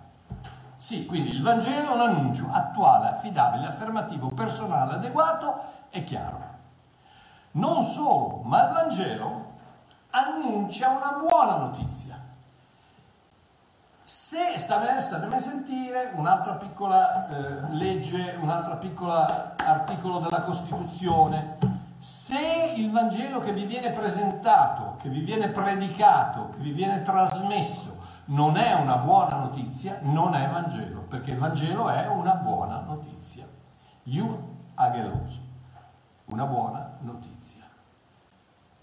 Sì, 0.78 1.08
quindi 1.08 1.34
il 1.34 1.42
Vangelo 1.42 1.92
è 1.92 1.96
un 1.96 2.02
annuncio 2.02 2.48
attuale, 2.52 3.10
affidabile, 3.10 3.66
affermativo, 3.66 4.30
personale, 4.30 4.94
adeguato 4.94 5.60
e 5.90 6.04
chiaro. 6.04 6.46
Non 7.54 7.82
solo, 7.82 8.42
ma 8.44 8.68
il 8.68 8.74
Vangelo 8.74 9.54
annuncia 10.12 10.90
una 10.90 11.18
buona 11.20 11.56
notizia. 11.56 12.26
Se 14.10 14.58
statemi 14.58 15.36
a 15.36 15.40
sentire 15.40 16.14
un'altra 16.16 16.54
piccola 16.54 17.28
eh, 17.28 17.74
legge, 17.74 18.38
un 18.40 18.50
altro 18.50 18.78
piccolo 18.78 19.12
articolo 19.12 20.20
della 20.20 20.40
Costituzione, 20.44 21.58
se 21.98 22.72
il 22.78 22.90
Vangelo 22.90 23.42
che 23.42 23.52
vi 23.52 23.66
viene 23.66 23.92
presentato, 23.92 24.96
che 25.02 25.10
vi 25.10 25.20
viene 25.20 25.50
predicato, 25.50 26.52
che 26.52 26.60
vi 26.60 26.72
viene 26.72 27.02
trasmesso 27.02 28.00
non 28.28 28.56
è 28.56 28.76
una 28.76 28.96
buona 28.96 29.36
notizia, 29.36 30.00
non 30.04 30.36
è 30.36 30.48
Vangelo, 30.48 31.02
perché 31.02 31.32
il 31.32 31.38
Vangelo 31.38 31.90
è 31.90 32.08
una 32.08 32.36
buona 32.36 32.80
notizia. 32.80 33.46
Io 34.04 34.44
agelos, 34.76 35.38
una 36.28 36.46
buona 36.46 36.92
notizia. 37.00 37.66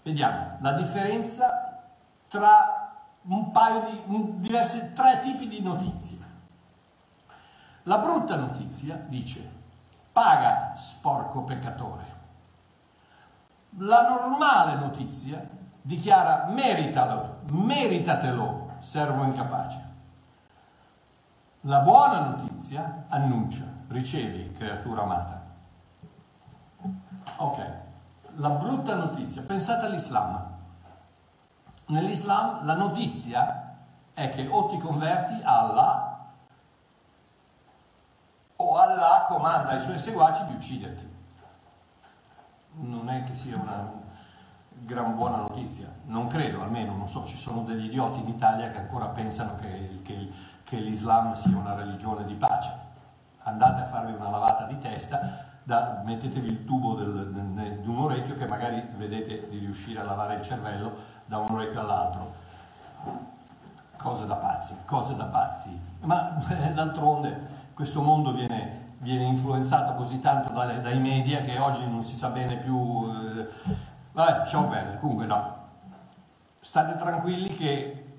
Vediamo 0.03 0.57
la 0.59 0.73
differenza 0.73 1.81
tra 2.27 2.74
un 3.27 3.51
paio 3.51 3.81
di 3.89 4.01
un, 4.07 4.39
diversi, 4.41 4.93
tre 4.93 5.19
tipi 5.19 5.47
di 5.47 5.61
notizie. 5.61 6.17
La 7.83 7.97
brutta 7.97 8.35
notizia 8.35 8.95
dice 8.95 9.63
paga 10.11 10.73
sporco 10.75 11.43
peccatore. 11.43 12.13
La 13.79 14.07
normale 14.07 14.75
notizia 14.75 15.45
dichiara 15.81 16.45
meritalo, 16.47 17.41
meritatelo, 17.47 18.75
servo 18.79 19.23
incapace. 19.23 19.83
La 21.61 21.79
buona 21.79 22.19
notizia 22.27 23.05
annuncia, 23.09 23.65
ricevi, 23.89 24.53
creatura 24.53 25.01
amata. 25.01 25.43
Ok, 27.37 27.71
la 28.37 28.49
brutta 28.49 28.95
notizia, 28.95 29.41
pensate 29.41 29.85
all'Islam. 29.87 30.53
Nell'Islam 31.87 32.65
la 32.65 32.75
notizia 32.75 33.75
è 34.13 34.29
che 34.29 34.47
o 34.47 34.65
ti 34.67 34.77
converti 34.77 35.39
a 35.43 35.59
Allah 35.59 36.15
o 38.55 38.75
Allah 38.77 39.25
comanda 39.27 39.71
ai 39.71 39.79
suoi 39.79 39.99
seguaci 39.99 40.45
di 40.47 40.53
ucciderti. 40.53 41.13
Non 42.77 43.09
è 43.09 43.23
che 43.23 43.35
sia 43.35 43.59
una 43.59 43.91
gran 44.69 45.15
buona 45.15 45.37
notizia, 45.37 45.93
non 46.05 46.27
credo, 46.27 46.61
almeno 46.61 46.95
non 46.95 47.07
so, 47.07 47.23
ci 47.23 47.37
sono 47.37 47.61
degli 47.61 47.85
idioti 47.85 48.19
in 48.19 48.29
Italia 48.29 48.69
che 48.71 48.79
ancora 48.79 49.07
pensano 49.07 49.55
che, 49.55 50.01
che, 50.03 50.31
che 50.63 50.77
l'Islam 50.77 51.33
sia 51.33 51.55
una 51.55 51.75
religione 51.75 52.25
di 52.25 52.33
pace. 52.33 52.83
Andate 53.43 53.81
a 53.81 53.85
farvi 53.85 54.13
una 54.13 54.29
lavata 54.29 54.65
di 54.65 54.77
testa, 54.79 55.53
da, 55.63 56.01
mettetevi 56.03 56.47
il 56.47 56.63
tubo 56.63 56.95
di 56.95 57.87
un 57.87 57.97
orecchio 57.97 58.35
che 58.35 58.47
magari 58.47 58.81
vedete 58.97 59.47
di 59.49 59.59
riuscire 59.59 59.99
a 59.99 60.03
lavare 60.03 60.35
il 60.35 60.41
cervello 60.41 61.13
da 61.25 61.37
un 61.37 61.49
orecchio 61.51 61.79
all'altro. 61.79 62.33
Cose 63.97 64.25
da 64.27 64.35
pazzi, 64.35 64.77
cose 64.85 65.15
da 65.15 65.25
pazzi. 65.25 65.79
Ma 66.01 66.37
eh, 66.49 66.71
d'altronde 66.73 67.63
questo 67.73 68.01
mondo 68.01 68.31
viene, 68.31 68.93
viene 68.99 69.25
influenzato 69.25 69.95
così 69.95 70.19
tanto 70.19 70.49
dai, 70.49 70.79
dai, 70.81 70.99
media 70.99 71.41
che 71.41 71.57
oggi 71.59 71.89
non 71.89 72.03
si 72.03 72.15
sa 72.15 72.29
bene 72.29 72.57
più... 72.57 73.11
Eh, 73.11 73.47
vabbè, 74.11 74.37
lasciamo 74.37 74.67
perdere. 74.67 74.99
Comunque 74.99 75.25
no. 75.25 75.63
State 76.59 76.95
tranquilli 76.95 77.49
che 77.49 78.17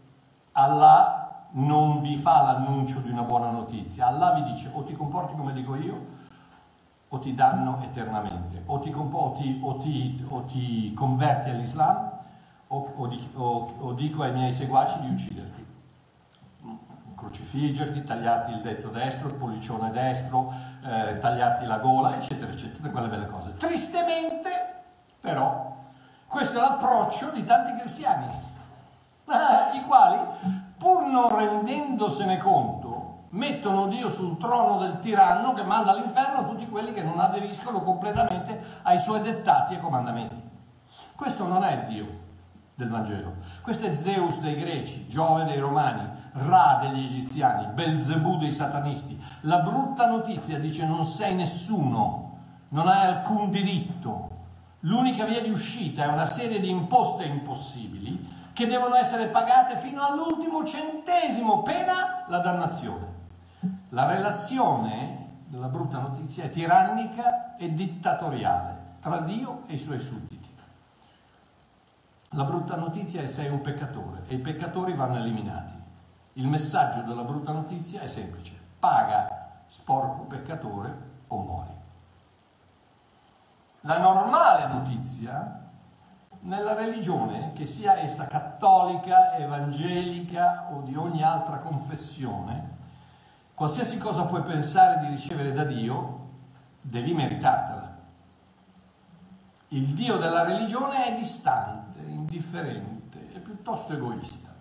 Allah 0.53 1.45
non 1.51 2.01
vi 2.01 2.17
fa 2.17 2.43
l'annuncio 2.43 3.01
di 3.01 3.11
una 3.11 3.23
buona 3.23 3.51
notizia. 3.51 4.09
Allah 4.09 4.33
vi 4.33 4.43
dice 4.43 4.71
o 4.73 4.83
ti 4.83 4.95
comporti 4.95 5.35
come 5.35 5.53
dico 5.53 5.77
io 5.77 6.15
o 7.09 7.19
ti 7.21 7.35
danno 7.35 7.81
eternamente, 7.83 8.63
o 8.67 8.81
ti, 8.81 8.93
o 8.93 9.33
ti, 9.33 9.61
o 9.63 9.77
ti, 9.77 10.27
o 10.29 10.41
ti 10.43 10.93
converti 10.93 11.51
all'Islam 11.51 12.16
o, 12.69 12.93
o, 12.97 13.11
o, 13.35 13.75
o 13.79 13.93
dico 13.93 14.23
ai 14.23 14.33
miei 14.33 14.53
seguaci 14.53 15.01
di 15.01 15.09
ucciderti, 15.09 15.67
crocifiggerti, 17.17 18.05
tagliarti 18.05 18.53
il 18.53 18.61
detto 18.61 18.89
destro, 18.89 19.29
il 19.29 19.35
pollicione 19.35 19.91
destro, 19.91 20.53
eh, 20.85 21.19
tagliarti 21.19 21.65
la 21.65 21.79
gola, 21.79 22.15
eccetera, 22.15 22.51
eccetera, 22.51 22.77
tutte 22.77 22.91
quelle 22.91 23.09
belle 23.09 23.27
cose. 23.27 23.57
Tristemente, 23.57 24.51
però, 25.21 25.75
questo 26.27 26.59
è 26.59 26.61
l'approccio 26.61 27.31
di 27.31 27.43
tanti 27.45 27.75
cristiani, 27.77 28.27
i 29.75 29.83
quali, 29.85 30.19
pur 30.77 31.03
non 31.05 31.35
rendendosene 31.35 32.37
conto, 32.37 33.25
mettono 33.31 33.87
Dio 33.87 34.09
sul 34.09 34.39
trono 34.39 34.79
del 34.79 34.99
tiranno 35.01 35.53
che 35.53 35.63
manda 35.63 35.93
all'inferno 35.93 36.45
tutti 36.45 36.69
quelli 36.69 36.93
che 36.93 37.03
non 37.03 37.19
aderiscono 37.19 37.81
completamente 37.81 38.81
ai 38.83 38.99
suoi 38.99 39.21
dettati 39.21 39.75
e 39.75 39.81
comandamenti. 39.81 40.41
Questo 41.15 41.47
non 41.47 41.65
è 41.65 41.83
Dio. 41.85 42.25
Del 42.77 42.91
Vangelo. 42.91 43.33
Questo 43.63 43.87
è 43.87 43.97
Zeus 43.97 44.41
dei 44.41 44.55
greci, 44.55 45.09
Giove 45.09 45.45
dei 45.45 45.59
romani, 45.59 46.09
Ra 46.33 46.79
degli 46.83 47.03
egiziani, 47.03 47.73
Belzebù 47.73 48.37
dei 48.37 48.53
satanisti. 48.53 49.19
La 49.41 49.59
brutta 49.61 50.07
notizia 50.07 50.59
dice 50.59 50.87
non 50.87 51.03
sei 51.03 51.35
nessuno, 51.35 52.37
non 52.69 52.87
hai 52.87 53.07
alcun 53.07 53.51
diritto. 53.51 54.31
L'unica 54.81 55.25
via 55.25 55.41
di 55.41 55.49
uscita 55.49 56.05
è 56.05 56.09
una 56.09 56.27
serie 56.27 56.61
di 56.61 56.69
imposte 56.69 57.25
impossibili 57.25 58.35
che 58.53 58.67
devono 58.67 58.95
essere 58.95 59.27
pagate 59.29 59.79
fino 59.79 60.05
all'ultimo 60.05 60.63
centesimo, 60.63 61.63
pena 61.63 62.25
la 62.29 62.39
dannazione. 62.39 63.15
La 63.91 64.07
relazione 64.07 65.25
della 65.49 65.69
brutta 65.69 65.99
notizia 65.99 66.45
è 66.45 66.51
tirannica 66.51 67.57
e 67.57 67.73
dittatoriale 67.73 68.77
tra 69.01 69.21
Dio 69.21 69.63
e 69.67 69.75
i 69.75 69.79
suoi 69.79 69.99
sudditi. 69.99 70.36
La 72.37 72.45
brutta 72.45 72.77
notizia 72.77 73.23
è 73.23 73.27
sei 73.27 73.49
un 73.49 73.63
peccatore 73.63 74.25
e 74.29 74.35
i 74.35 74.39
peccatori 74.39 74.93
vanno 74.93 75.17
eliminati. 75.17 75.73
Il 76.35 76.47
messaggio 76.49 77.01
della 77.01 77.23
brutta 77.23 77.51
notizia 77.51 78.03
è 78.03 78.07
semplice, 78.09 78.53
paga 78.79 79.63
sporco 79.67 80.25
peccatore 80.25 80.95
o 81.29 81.39
muori. 81.39 81.71
La 83.81 83.99
normale 84.01 84.67
notizia 84.67 85.63
nella 86.41 86.75
religione, 86.75 87.55
che 87.55 87.65
sia 87.65 88.01
essa 88.01 88.27
cattolica, 88.27 89.35
evangelica 89.37 90.69
o 90.73 90.83
di 90.83 90.95
ogni 90.95 91.23
altra 91.23 91.57
confessione, 91.61 92.77
qualsiasi 93.55 93.97
cosa 93.97 94.25
puoi 94.25 94.43
pensare 94.43 95.01
di 95.01 95.07
ricevere 95.07 95.53
da 95.53 95.65
Dio, 95.65 96.29
devi 96.83 97.15
meritartela. 97.15 97.95
Il 99.69 99.95
Dio 99.95 100.19
della 100.19 100.45
religione 100.45 101.07
è 101.07 101.17
distante, 101.17 101.86
indifferente 102.57 103.35
e 103.35 103.39
piuttosto 103.41 103.93
egoista. 103.93 104.55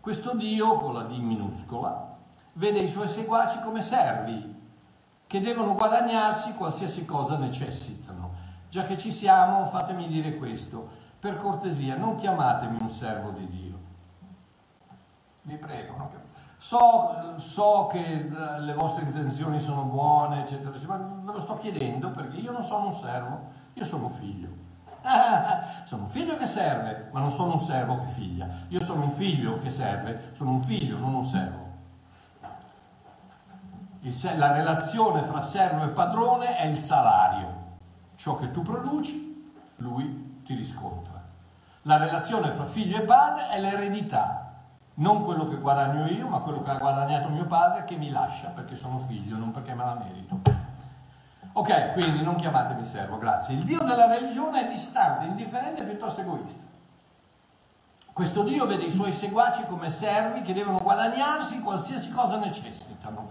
Questo 0.00 0.34
Dio, 0.34 0.74
con 0.74 0.94
la 0.94 1.02
D 1.02 1.16
minuscola, 1.18 2.16
vede 2.54 2.80
i 2.80 2.88
suoi 2.88 3.08
seguaci 3.08 3.60
come 3.60 3.82
servi 3.82 4.54
che 5.26 5.40
devono 5.40 5.74
guadagnarsi 5.74 6.54
qualsiasi 6.54 7.04
cosa 7.04 7.36
necessitano. 7.36 8.44
Già 8.68 8.84
che 8.84 8.96
ci 8.96 9.10
siamo, 9.10 9.64
fatemi 9.66 10.06
dire 10.06 10.36
questo, 10.36 10.88
per 11.18 11.36
cortesia, 11.36 11.96
non 11.96 12.16
chiamatemi 12.16 12.78
un 12.80 12.88
servo 12.88 13.30
di 13.30 13.48
Dio. 13.48 13.78
Vi 15.42 15.56
prego, 15.56 15.96
non 15.96 16.24
So, 16.58 17.34
so, 17.36 17.86
che 17.92 18.30
le 18.60 18.72
vostre 18.72 19.04
intenzioni 19.04 19.60
sono 19.60 19.82
buone, 19.82 20.40
eccetera, 20.40 20.70
eccetera, 20.70 20.96
ma 20.96 21.22
ve 21.24 21.32
lo 21.32 21.38
sto 21.38 21.58
chiedendo 21.58 22.10
perché 22.10 22.38
io 22.38 22.50
non 22.50 22.62
sono 22.62 22.86
un 22.86 22.92
servo, 22.92 23.50
io 23.74 23.84
sono 23.84 24.08
figlio. 24.08 24.65
sono 25.84 26.02
un 26.02 26.08
figlio 26.08 26.36
che 26.36 26.46
serve, 26.46 27.08
ma 27.12 27.20
non 27.20 27.30
sono 27.30 27.52
un 27.52 27.60
servo 27.60 28.00
che 28.00 28.06
figlia. 28.06 28.48
Io 28.68 28.80
sono 28.80 29.04
un 29.04 29.10
figlio 29.10 29.58
che 29.58 29.70
serve, 29.70 30.32
sono 30.34 30.50
un 30.50 30.60
figlio, 30.60 30.98
non 30.98 31.14
un 31.14 31.24
servo. 31.24 31.64
La 34.36 34.52
relazione 34.52 35.22
fra 35.22 35.42
servo 35.42 35.84
e 35.84 35.88
padrone 35.88 36.56
è 36.56 36.66
il 36.66 36.76
salario. 36.76 37.64
Ciò 38.14 38.36
che 38.36 38.50
tu 38.50 38.62
produci, 38.62 39.52
lui 39.76 40.42
ti 40.44 40.54
riscontra. 40.54 41.14
La 41.82 41.96
relazione 41.96 42.50
fra 42.50 42.64
figlio 42.64 42.98
e 42.98 43.02
padre 43.02 43.48
è 43.50 43.60
l'eredità. 43.60 44.42
Non 44.94 45.24
quello 45.24 45.44
che 45.44 45.56
guadagno 45.56 46.06
io, 46.06 46.26
ma 46.28 46.38
quello 46.38 46.62
che 46.62 46.70
ha 46.70 46.78
guadagnato 46.78 47.28
mio 47.28 47.46
padre 47.46 47.84
che 47.84 47.96
mi 47.96 48.10
lascia 48.10 48.48
perché 48.48 48.74
sono 48.74 48.96
figlio, 48.96 49.36
non 49.36 49.50
perché 49.50 49.74
me 49.74 49.84
la 49.84 49.94
merito. 49.94 50.55
Ok, 51.58 51.92
quindi 51.92 52.22
non 52.22 52.36
chiamatemi 52.36 52.84
servo, 52.84 53.16
grazie. 53.16 53.54
Il 53.54 53.64
Dio 53.64 53.82
della 53.82 54.06
religione 54.06 54.66
è 54.66 54.70
distante, 54.70 55.24
indifferente 55.24 55.82
e 55.82 55.86
piuttosto 55.86 56.20
egoista. 56.20 56.64
Questo 58.12 58.42
Dio 58.42 58.66
vede 58.66 58.84
i 58.84 58.90
suoi 58.90 59.10
seguaci 59.10 59.64
come 59.64 59.88
servi 59.88 60.42
che 60.42 60.52
devono 60.52 60.78
guadagnarsi 60.78 61.62
qualsiasi 61.62 62.12
cosa 62.12 62.36
necessitano. 62.36 63.30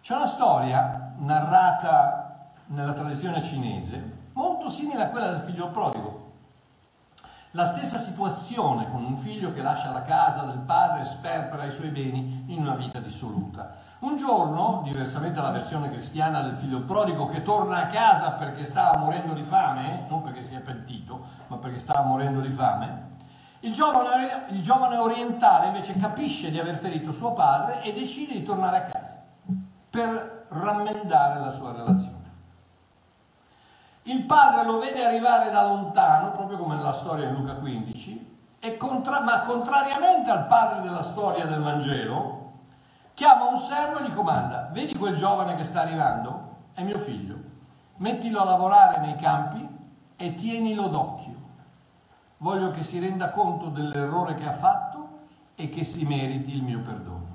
C'è 0.00 0.16
una 0.16 0.26
storia 0.26 1.12
narrata 1.18 2.50
nella 2.66 2.92
tradizione 2.92 3.40
cinese 3.40 4.18
molto 4.32 4.68
simile 4.68 5.04
a 5.04 5.08
quella 5.08 5.30
del 5.30 5.40
figlio 5.40 5.68
prodigo. 5.68 6.19
La 7.54 7.64
stessa 7.64 7.98
situazione 7.98 8.88
con 8.88 9.04
un 9.04 9.16
figlio 9.16 9.50
che 9.50 9.60
lascia 9.60 9.90
la 9.90 10.02
casa 10.02 10.42
del 10.42 10.60
padre 10.60 11.00
e 11.00 11.04
sperpera 11.04 11.64
i 11.64 11.70
suoi 11.72 11.88
beni 11.88 12.44
in 12.46 12.60
una 12.60 12.76
vita 12.76 13.00
dissoluta. 13.00 13.74
Un 14.00 14.14
giorno, 14.14 14.82
diversamente 14.84 15.34
dalla 15.40 15.50
versione 15.50 15.90
cristiana 15.90 16.42
del 16.42 16.54
figlio 16.54 16.82
prodigo 16.82 17.26
che 17.26 17.42
torna 17.42 17.78
a 17.78 17.86
casa 17.88 18.30
perché 18.32 18.64
stava 18.64 18.98
morendo 18.98 19.32
di 19.32 19.42
fame, 19.42 20.06
non 20.08 20.22
perché 20.22 20.42
si 20.42 20.54
è 20.54 20.60
pentito, 20.60 21.26
ma 21.48 21.56
perché 21.56 21.80
stava 21.80 22.02
morendo 22.02 22.38
di 22.38 22.50
fame, 22.50 23.08
il 23.60 23.72
giovane, 23.72 24.44
il 24.50 24.62
giovane 24.62 24.96
orientale 24.98 25.66
invece 25.66 25.98
capisce 25.98 26.52
di 26.52 26.60
aver 26.60 26.76
ferito 26.76 27.10
suo 27.10 27.32
padre 27.32 27.82
e 27.82 27.92
decide 27.92 28.34
di 28.34 28.44
tornare 28.44 28.76
a 28.76 28.82
casa 28.82 29.16
per 29.90 30.46
rammendare 30.50 31.40
la 31.40 31.50
sua 31.50 31.72
relazione. 31.72 32.19
Il 34.04 34.22
padre 34.24 34.64
lo 34.64 34.78
vede 34.78 35.04
arrivare 35.04 35.50
da 35.50 35.66
lontano, 35.66 36.32
proprio 36.32 36.56
come 36.56 36.74
nella 36.74 36.92
storia 36.92 37.28
di 37.28 37.34
Luca 37.34 37.54
15, 37.54 38.38
contra- 38.78 39.20
ma 39.20 39.42
contrariamente 39.42 40.30
al 40.30 40.46
padre 40.46 40.80
della 40.82 41.02
storia 41.02 41.44
del 41.44 41.60
Vangelo, 41.60 42.52
chiama 43.14 43.46
un 43.46 43.56
servo 43.56 43.98
e 43.98 44.04
gli 44.04 44.14
comanda, 44.14 44.68
vedi 44.72 44.96
quel 44.96 45.14
giovane 45.14 45.54
che 45.54 45.64
sta 45.64 45.82
arrivando? 45.82 46.56
È 46.72 46.82
mio 46.82 46.98
figlio, 46.98 47.36
mettilo 47.96 48.40
a 48.40 48.44
lavorare 48.44 49.00
nei 49.00 49.16
campi 49.16 49.66
e 50.16 50.34
tienilo 50.34 50.88
d'occhio. 50.88 51.38
Voglio 52.38 52.70
che 52.70 52.82
si 52.82 52.98
renda 52.98 53.28
conto 53.30 53.66
dell'errore 53.66 54.34
che 54.34 54.48
ha 54.48 54.52
fatto 54.52 55.08
e 55.54 55.68
che 55.68 55.84
si 55.84 56.06
meriti 56.06 56.54
il 56.54 56.62
mio 56.62 56.80
perdono. 56.80 57.26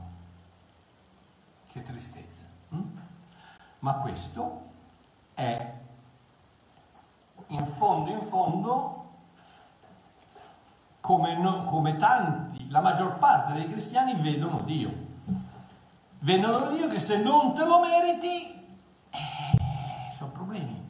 Che 1.71 1.81
tristezza. 1.83 2.45
Hm? 2.69 2.81
Ma 3.79 3.93
questo 3.95 4.61
è 5.35 5.73
in 7.47 7.65
fondo, 7.65 8.11
in 8.11 8.21
fondo, 8.21 9.05
come, 10.99 11.37
no, 11.37 11.63
come 11.65 11.95
tanti, 11.97 12.69
la 12.69 12.81
maggior 12.81 13.19
parte 13.19 13.53
dei 13.53 13.69
cristiani 13.69 14.15
vedono 14.15 14.59
Dio. 14.61 14.91
Vedono 16.19 16.67
Dio 16.69 16.87
che 16.87 16.99
se 16.99 17.21
non 17.21 17.53
te 17.53 17.63
lo 17.63 17.79
meriti, 17.79 18.53
eh, 19.11 20.11
sono 20.11 20.31
problemi. 20.31 20.83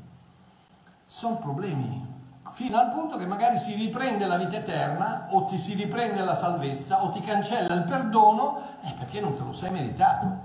Sono 1.04 1.36
problemi. 1.36 2.14
Fino 2.50 2.80
al 2.80 2.88
punto 2.88 3.18
che 3.18 3.26
magari 3.26 3.58
si 3.58 3.74
riprende 3.74 4.26
la 4.26 4.38
vita 4.38 4.56
eterna, 4.56 5.28
o 5.32 5.44
ti 5.44 5.58
si 5.58 5.74
riprende 5.74 6.24
la 6.24 6.36
salvezza, 6.36 7.04
o 7.04 7.10
ti 7.10 7.20
cancella 7.20 7.74
il 7.74 7.84
perdono, 7.84 8.62
eh, 8.82 8.94
perché 8.94 9.20
non 9.20 9.36
te 9.36 9.44
lo 9.44 9.52
sei 9.52 9.72
meritato. 9.72 10.45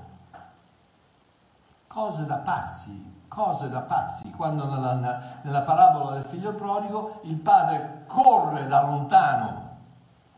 Cose 1.92 2.24
da 2.24 2.37
pazzi, 2.37 3.24
cose 3.26 3.68
da 3.68 3.81
pazzi, 3.81 4.31
quando 4.31 4.64
nella, 4.64 5.20
nella 5.42 5.62
parabola 5.62 6.12
del 6.12 6.24
figlio 6.24 6.55
prodigo 6.55 7.18
il 7.24 7.35
padre 7.35 8.05
corre 8.07 8.68
da 8.68 8.83
lontano 8.83 9.70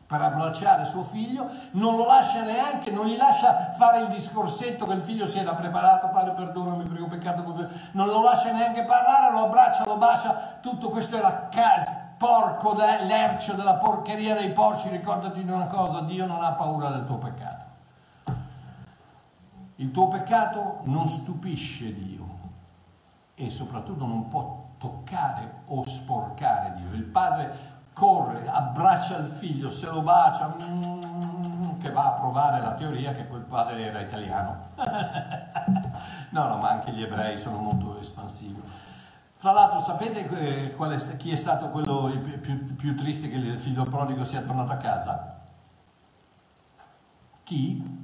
per 0.07 0.23
abbracciare 0.23 0.87
suo 0.87 1.03
figlio, 1.03 1.47
non 1.73 1.97
lo 1.97 2.07
lascia 2.07 2.41
neanche, 2.41 2.91
non 2.91 3.05
gli 3.05 3.19
lascia 3.19 3.71
fare 3.73 4.01
il 4.01 4.09
discorsetto 4.09 4.87
che 4.87 4.95
il 4.95 5.03
figlio 5.03 5.27
si 5.27 5.41
era 5.41 5.53
preparato, 5.53 6.09
padre 6.09 6.33
perdonami 6.33 6.85
per 6.85 6.99
il 6.99 7.07
peccato, 7.07 7.43
non 7.91 8.07
lo 8.07 8.23
lascia 8.23 8.53
neanche 8.53 8.85
parlare, 8.85 9.31
lo 9.35 9.45
abbraccia, 9.45 9.85
lo 9.85 9.99
bacia, 9.99 10.57
tutto 10.63 10.89
questo 10.89 11.21
la 11.21 11.51
casa, 11.51 12.15
porco, 12.17 12.75
l'ercio 12.75 13.53
della 13.53 13.75
porcheria 13.75 14.35
dei 14.35 14.53
porci, 14.53 14.89
ricordati 14.89 15.45
di 15.45 15.51
una 15.51 15.67
cosa, 15.67 16.01
Dio 16.01 16.25
non 16.25 16.43
ha 16.43 16.53
paura 16.53 16.89
del 16.89 17.05
tuo 17.05 17.19
peccato. 17.19 17.62
Il 19.83 19.91
tuo 19.91 20.07
peccato 20.07 20.83
non 20.85 21.09
stupisce 21.09 21.93
Dio 21.93 22.25
e 23.35 23.51
soprattutto 23.51 24.07
non 24.07 24.29
può 24.29 24.65
toccare 24.79 25.63
o 25.67 25.85
sporcare 25.85 26.75
Dio. 26.77 26.93
Il 26.93 27.03
padre 27.03 27.81
corre, 27.93 28.49
abbraccia 28.49 29.17
il 29.17 29.27
figlio, 29.27 29.71
se 29.71 29.87
lo 29.87 30.03
bacia, 30.03 30.55
mm, 30.57 31.81
che 31.81 31.91
va 31.91 32.07
a 32.07 32.13
provare 32.13 32.63
la 32.63 32.75
teoria 32.75 33.13
che 33.13 33.27
quel 33.27 33.43
padre 33.43 33.87
era 33.87 33.99
italiano. 33.99 34.57
no, 36.31 36.47
no, 36.47 36.57
ma 36.59 36.71
anche 36.71 36.93
gli 36.93 37.03
ebrei 37.03 37.37
sono 37.37 37.57
molto 37.57 37.99
espansivi. 37.99 38.63
Fra 39.35 39.51
l'altro 39.51 39.81
sapete 39.81 40.29
è, 40.29 41.17
chi 41.17 41.33
è 41.33 41.35
stato 41.35 41.71
quello 41.71 42.09
più, 42.41 42.77
più 42.77 42.97
triste 42.97 43.29
che 43.29 43.35
il 43.35 43.59
figlio 43.59 43.83
prodigo 43.83 44.25
sia 44.25 44.43
tornato 44.43 44.71
a 44.71 44.77
casa? 44.77 45.41
Chi? 47.43 48.02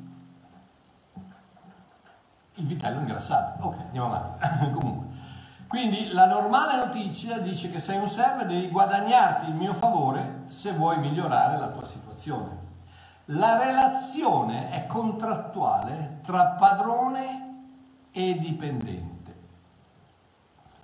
Il 2.59 2.67
vitello 2.67 3.01
ingrassato. 3.01 3.67
Ok, 3.67 3.77
andiamo 3.81 4.15
avanti. 4.15 4.71
Comunque. 4.79 5.07
Quindi 5.67 6.13
la 6.13 6.27
normale 6.27 6.77
notizia 6.77 7.39
dice 7.41 7.71
che 7.71 7.79
sei 7.79 7.99
un 7.99 8.09
servo 8.09 8.43
e 8.43 8.47
devi 8.47 8.71
guadagnarti 8.71 9.51
il 9.51 9.55
mio 9.55 9.75
favore 9.75 10.45
se 10.47 10.73
vuoi 10.73 10.99
migliorare 10.99 11.59
la 11.59 11.69
tua 11.69 11.85
situazione. 11.85 12.67
La 13.33 13.59
relazione 13.59 14.71
è 14.71 14.87
contrattuale 14.87 16.21
tra 16.23 16.53
padrone 16.53 17.49
e 18.11 18.39
dipendente. 18.39 19.37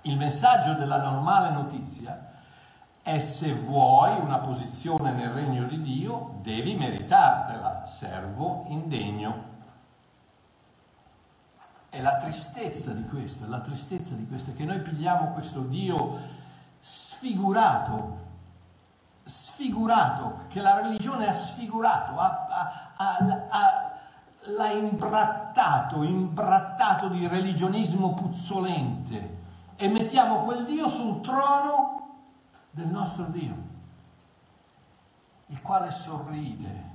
Il 0.03 0.17
messaggio 0.17 0.73
della 0.73 1.01
normale 1.01 1.49
notizia 1.49 2.21
E 3.07 3.19
se 3.19 3.53
vuoi 3.53 4.19
una 4.19 4.39
posizione 4.39 5.11
nel 5.11 5.29
regno 5.29 5.65
di 5.65 5.79
Dio, 5.81 6.39
devi 6.41 6.75
meritartela, 6.75 7.85
servo 7.85 8.65
indegno. 8.67 9.54
E 11.95 12.01
la 12.01 12.17
tristezza 12.17 12.91
di 12.91 13.05
questo, 13.07 13.47
la 13.47 13.61
tristezza 13.61 14.15
di 14.15 14.27
questo 14.27 14.51
è 14.51 14.53
che 14.53 14.65
noi 14.65 14.81
pigliamo 14.81 15.31
questo 15.31 15.61
Dio 15.61 16.19
sfigurato, 16.77 18.17
sfigurato, 19.23 20.39
che 20.49 20.59
la 20.59 20.81
religione 20.81 21.25
ha 21.25 21.31
sfigurato, 21.31 22.19
ha, 22.19 22.91
ha, 22.97 23.45
ha, 23.47 23.93
l'ha 24.39 24.71
imbrattato, 24.71 26.03
imbrattato 26.03 27.07
di 27.07 27.25
religionismo 27.29 28.13
puzzolente. 28.13 29.37
E 29.77 29.87
mettiamo 29.87 30.43
quel 30.43 30.65
Dio 30.65 30.89
sul 30.89 31.21
trono 31.21 32.15
del 32.71 32.87
nostro 32.87 33.23
Dio, 33.27 33.55
il 35.45 35.61
quale 35.61 35.91
sorride, 35.91 36.91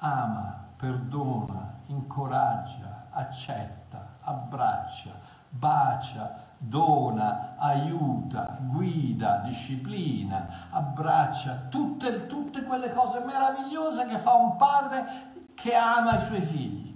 ama, 0.00 0.66
perdona, 0.76 1.78
incoraggia, 1.86 3.06
accetta 3.08 4.03
abbraccia, 4.24 5.10
bacia, 5.48 6.52
dona, 6.58 7.54
aiuta, 7.56 8.58
guida, 8.60 9.38
disciplina, 9.38 10.68
abbraccia, 10.70 11.66
tutte, 11.68 12.26
tutte 12.26 12.62
quelle 12.62 12.92
cose 12.92 13.20
meravigliose 13.20 14.06
che 14.06 14.18
fa 14.18 14.34
un 14.34 14.56
padre 14.56 15.32
che 15.54 15.74
ama 15.74 16.16
i 16.16 16.20
suoi 16.20 16.40
figli, 16.40 16.94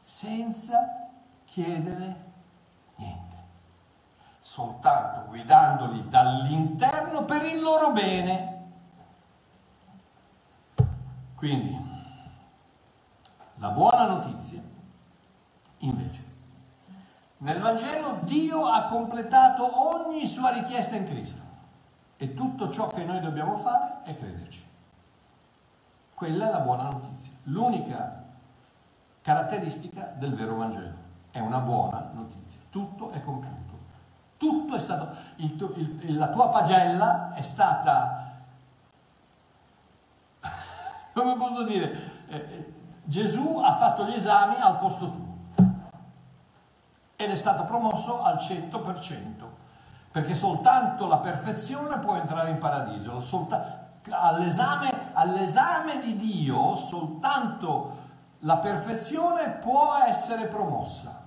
senza 0.00 1.08
chiedere 1.44 2.26
niente, 2.96 3.36
soltanto 4.38 5.26
guidandoli 5.28 6.06
dall'interno 6.08 7.24
per 7.24 7.44
il 7.44 7.60
loro 7.60 7.92
bene. 7.92 8.56
Quindi, 11.34 11.86
la 13.54 13.70
buona 13.70 14.06
notizia, 14.06 14.60
invece, 15.78 16.27
nel 17.38 17.60
Vangelo 17.60 18.18
Dio 18.22 18.66
ha 18.66 18.84
completato 18.84 19.88
ogni 19.88 20.26
sua 20.26 20.50
richiesta 20.50 20.96
in 20.96 21.06
Cristo 21.06 21.42
e 22.16 22.34
tutto 22.34 22.68
ciò 22.68 22.88
che 22.88 23.04
noi 23.04 23.20
dobbiamo 23.20 23.56
fare 23.56 24.02
è 24.02 24.16
crederci. 24.16 24.66
Quella 26.14 26.48
è 26.48 26.50
la 26.50 26.58
buona 26.58 26.90
notizia. 26.90 27.32
L'unica 27.44 28.24
caratteristica 29.22 30.14
del 30.16 30.34
vero 30.34 30.56
Vangelo 30.56 31.06
è 31.30 31.38
una 31.38 31.60
buona 31.60 32.10
notizia. 32.12 32.60
Tutto 32.70 33.10
è 33.10 33.22
compiuto. 33.22 33.76
Tutto 34.36 34.74
è 34.74 34.80
stato... 34.80 35.14
Il, 35.36 36.00
il, 36.02 36.16
la 36.16 36.30
tua 36.30 36.48
pagella 36.48 37.32
è 37.34 37.40
stata... 37.42 38.32
Come 41.14 41.36
posso 41.36 41.62
dire? 41.62 41.92
Eh, 42.26 42.36
eh, 42.36 42.72
Gesù 43.04 43.60
ha 43.62 43.76
fatto 43.76 44.06
gli 44.06 44.14
esami 44.14 44.56
al 44.56 44.76
posto 44.76 45.08
tuo 45.08 45.27
ed 47.20 47.32
è 47.32 47.34
stato 47.34 47.64
promosso 47.64 48.22
al 48.22 48.36
100%, 48.36 49.44
perché 50.12 50.36
soltanto 50.36 51.08
la 51.08 51.16
perfezione 51.16 51.98
può 51.98 52.14
entrare 52.14 52.50
in 52.50 52.58
paradiso, 52.58 53.20
all'esame, 54.10 55.10
all'esame 55.14 55.98
di 55.98 56.14
Dio 56.14 56.76
soltanto 56.76 57.96
la 58.42 58.58
perfezione 58.58 59.50
può 59.50 59.96
essere 60.06 60.46
promossa. 60.46 61.20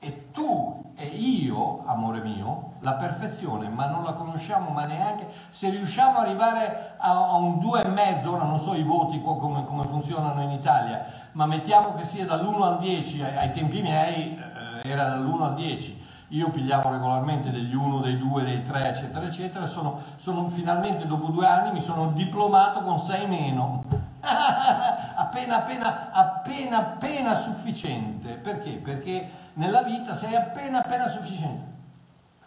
E 0.00 0.32
tu 0.32 0.92
e 0.96 1.06
io, 1.06 1.86
amore 1.86 2.20
mio, 2.20 2.69
la 2.80 2.94
perfezione, 2.94 3.68
ma 3.68 3.86
non 3.86 4.02
la 4.04 4.12
conosciamo, 4.12 4.70
ma 4.70 4.84
neanche 4.84 5.28
se 5.48 5.70
riusciamo 5.70 6.18
ad 6.18 6.26
arrivare 6.26 6.94
a, 6.98 7.30
a 7.30 7.36
un 7.36 7.56
2,5, 7.56 8.26
ora 8.26 8.44
non 8.44 8.58
so 8.58 8.74
i 8.74 8.82
voti 8.82 9.20
come, 9.22 9.64
come 9.64 9.84
funzionano 9.84 10.42
in 10.42 10.50
Italia, 10.50 11.04
ma 11.32 11.46
mettiamo 11.46 11.92
che 11.94 12.04
sia 12.04 12.24
dall'1 12.24 12.62
al 12.62 12.78
10, 12.78 13.22
ai, 13.22 13.36
ai 13.36 13.52
tempi 13.52 13.82
miei 13.82 14.36
eh, 14.82 14.88
era 14.88 15.08
dall'1 15.08 15.42
al 15.42 15.54
10, 15.54 16.08
io 16.28 16.50
pigliavo 16.50 16.90
regolarmente 16.90 17.50
degli 17.50 17.74
1, 17.74 18.00
dei 18.00 18.16
2, 18.16 18.44
dei 18.44 18.62
3, 18.62 18.88
eccetera, 18.88 19.26
eccetera, 19.26 19.66
sono, 19.66 20.00
sono 20.16 20.48
finalmente 20.48 21.06
dopo 21.06 21.26
due 21.28 21.46
anni 21.46 21.72
mi 21.72 21.80
sono 21.80 22.12
diplomato 22.12 22.80
con 22.80 22.98
6 22.98 23.26
meno, 23.26 23.84
appena, 25.16 25.56
appena, 25.56 26.10
appena, 26.12 26.78
appena 26.78 27.34
sufficiente, 27.34 28.34
perché? 28.34 28.72
Perché 28.72 29.28
nella 29.54 29.82
vita 29.82 30.14
sei 30.14 30.34
appena, 30.34 30.78
appena 30.78 31.08
sufficiente, 31.08 31.79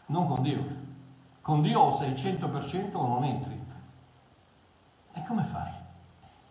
non 0.08 0.28
con 0.28 0.42
Dio, 0.42 0.64
con 1.42 1.62
Dio 1.62 1.80
o 1.80 1.92
sei 1.92 2.14
100% 2.14 2.96
o 2.96 3.08
non 3.08 3.24
entri, 3.24 3.62
e 5.14 5.24
come 5.24 5.44
fai? 5.44 5.72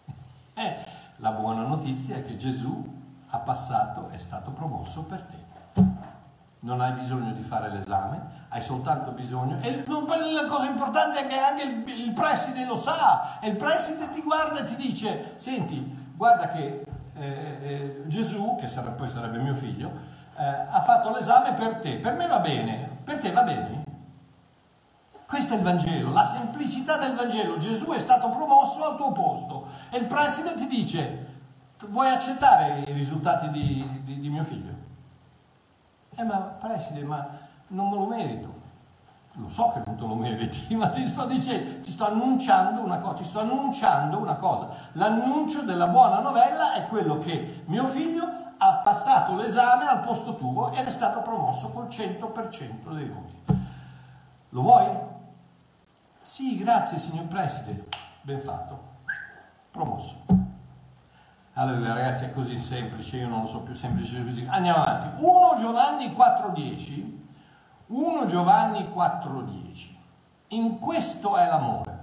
Eh, 0.55 0.77
la 1.17 1.31
buona 1.31 1.65
notizia 1.65 2.17
è 2.17 2.27
che 2.27 2.37
Gesù 2.37 3.01
ha 3.31 3.39
passato, 3.39 4.09
è 4.09 4.19
stato 4.19 4.51
promosso 4.51 5.05
per 5.05 5.23
te. 5.23 5.41
Non 6.61 6.81
hai 6.81 6.93
bisogno 6.93 7.33
di 7.33 7.41
fare 7.41 7.71
l'esame, 7.71 8.21
hai 8.49 8.61
soltanto 8.61 9.13
bisogno. 9.13 9.59
E 9.63 9.85
la 9.87 10.47
cosa 10.47 10.67
importante 10.67 11.21
è 11.21 11.27
che 11.27 11.39
anche 11.39 11.63
il, 11.63 12.07
il 12.07 12.13
preside 12.13 12.67
lo 12.67 12.77
sa, 12.77 13.41
e 13.41 13.49
il 13.49 13.57
preside 13.57 14.11
ti 14.11 14.21
guarda 14.21 14.61
e 14.61 14.65
ti 14.65 14.77
dice: 14.77 15.33
Senti, 15.37 16.13
guarda 16.15 16.51
che 16.51 16.85
eh, 17.17 17.59
eh, 17.63 18.03
Gesù, 18.07 18.57
che 18.61 18.69
sarebbe, 18.69 18.97
poi 18.97 19.09
sarebbe 19.09 19.39
mio 19.39 19.55
figlio, 19.55 19.91
eh, 20.37 20.45
ha 20.45 20.83
fatto 20.83 21.11
l'esame 21.13 21.55
per 21.55 21.77
te. 21.77 21.97
Per 21.97 22.15
me 22.15 22.27
va 22.27 22.41
bene, 22.41 22.92
per 23.05 23.19
te 23.19 23.33
va 23.33 23.43
bene. 23.43 23.85
Questo 25.27 25.55
è 25.55 25.57
il 25.57 25.63
Vangelo, 25.63 26.13
la 26.13 26.25
semplicità 26.25 26.99
del 26.99 27.15
Vangelo. 27.15 27.57
Gesù 27.57 27.87
è 27.93 27.99
stato 27.99 28.29
promosso 28.29 28.85
al 28.85 28.97
tuo 28.97 29.13
posto 29.13 29.67
e 29.91 29.99
il 29.99 30.05
preside 30.05 30.55
ti 30.55 30.67
dice, 30.67 31.27
vuoi 31.89 32.09
accettare 32.09 32.81
i 32.81 32.93
risultati 32.93 33.49
di, 33.51 34.01
di, 34.03 34.21
di 34.21 34.29
mio 34.29 34.43
figlio? 34.43 34.75
Eh 36.15 36.25
ma 36.25 36.37
preside, 36.37 37.03
ma 37.05 37.27
non 37.69 37.89
me 37.89 37.97
lo 37.97 38.07
merito. 38.07 38.61
Lo 39.37 39.49
so 39.49 39.71
che 39.73 39.81
non 39.87 39.97
te 39.97 40.07
lo 40.07 40.15
meriti, 40.15 40.75
ma 40.77 40.89
ti 40.89 41.07
sto 41.07 41.25
dicendo, 41.25 41.81
ti 41.81 41.91
sto 41.91 42.07
annunciando 42.07 42.83
una 42.83 42.99
cosa, 42.99 43.15
ti 43.15 43.25
sto 43.25 43.41
annunciando 43.41 44.19
una 44.19 44.35
cosa. 44.35 44.69
L'annuncio 44.93 45.63
della 45.63 45.87
buona 45.87 46.21
novella 46.21 46.75
è 46.75 46.85
quello 46.85 47.17
che 47.17 47.63
mio 47.67 47.87
figlio 47.87 48.42
ha 48.65 48.75
passato 48.77 49.35
l'esame 49.35 49.87
al 49.87 49.99
posto 49.99 50.37
tuo 50.37 50.71
ed 50.73 50.87
è 50.87 50.91
stato 50.91 51.21
promosso 51.21 51.71
col 51.71 51.87
100% 51.87 52.95
dei 52.95 53.09
voti. 53.09 53.35
Lo 54.51 54.61
vuoi? 54.61 54.87
Sì, 56.21 56.57
grazie 56.59 56.99
signor 56.99 57.25
Preside. 57.25 57.89
Ben 58.21 58.41
fatto. 58.41 58.91
Promosso. 59.73 60.25
Allora 61.55 61.95
ragazzi 61.95 62.25
è 62.25 62.33
così 62.33 62.57
semplice, 62.57 63.17
io 63.17 63.29
non 63.29 63.41
lo 63.41 63.47
so 63.47 63.61
più 63.61 63.75
semplice 63.75 64.23
così. 64.23 64.47
Andiamo 64.49 64.85
avanti. 64.85 65.23
1 65.25 65.55
Giovanni 65.59 66.07
4.10. 66.07 67.21
1 67.87 68.27
Giovanni 68.27 68.93
4.10. 68.95 69.97
In 70.49 70.79
questo 70.79 71.37
è 71.37 71.47
l'amore. 71.49 71.99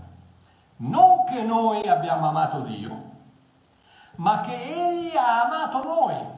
Non 0.78 1.24
che 1.24 1.42
noi 1.42 1.88
abbiamo 1.88 2.28
amato 2.28 2.62
Dio, 2.62 3.04
ma 4.16 4.42
che 4.42 4.54
Egli 4.54 5.16
ha 5.16 5.44
amato 5.46 5.84
noi 5.84 6.38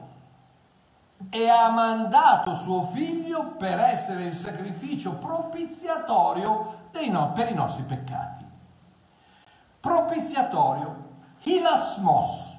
e 1.34 1.48
ha 1.48 1.70
mandato 1.70 2.54
suo 2.54 2.82
figlio 2.82 3.52
per 3.52 3.80
essere 3.80 4.24
il 4.24 4.34
sacrificio 4.34 5.14
propiziatorio 5.14 6.90
no, 7.08 7.32
per 7.32 7.50
i 7.50 7.54
nostri 7.54 7.84
peccati. 7.84 8.44
Propiziatorio, 9.80 11.14
hilasmos, 11.44 12.58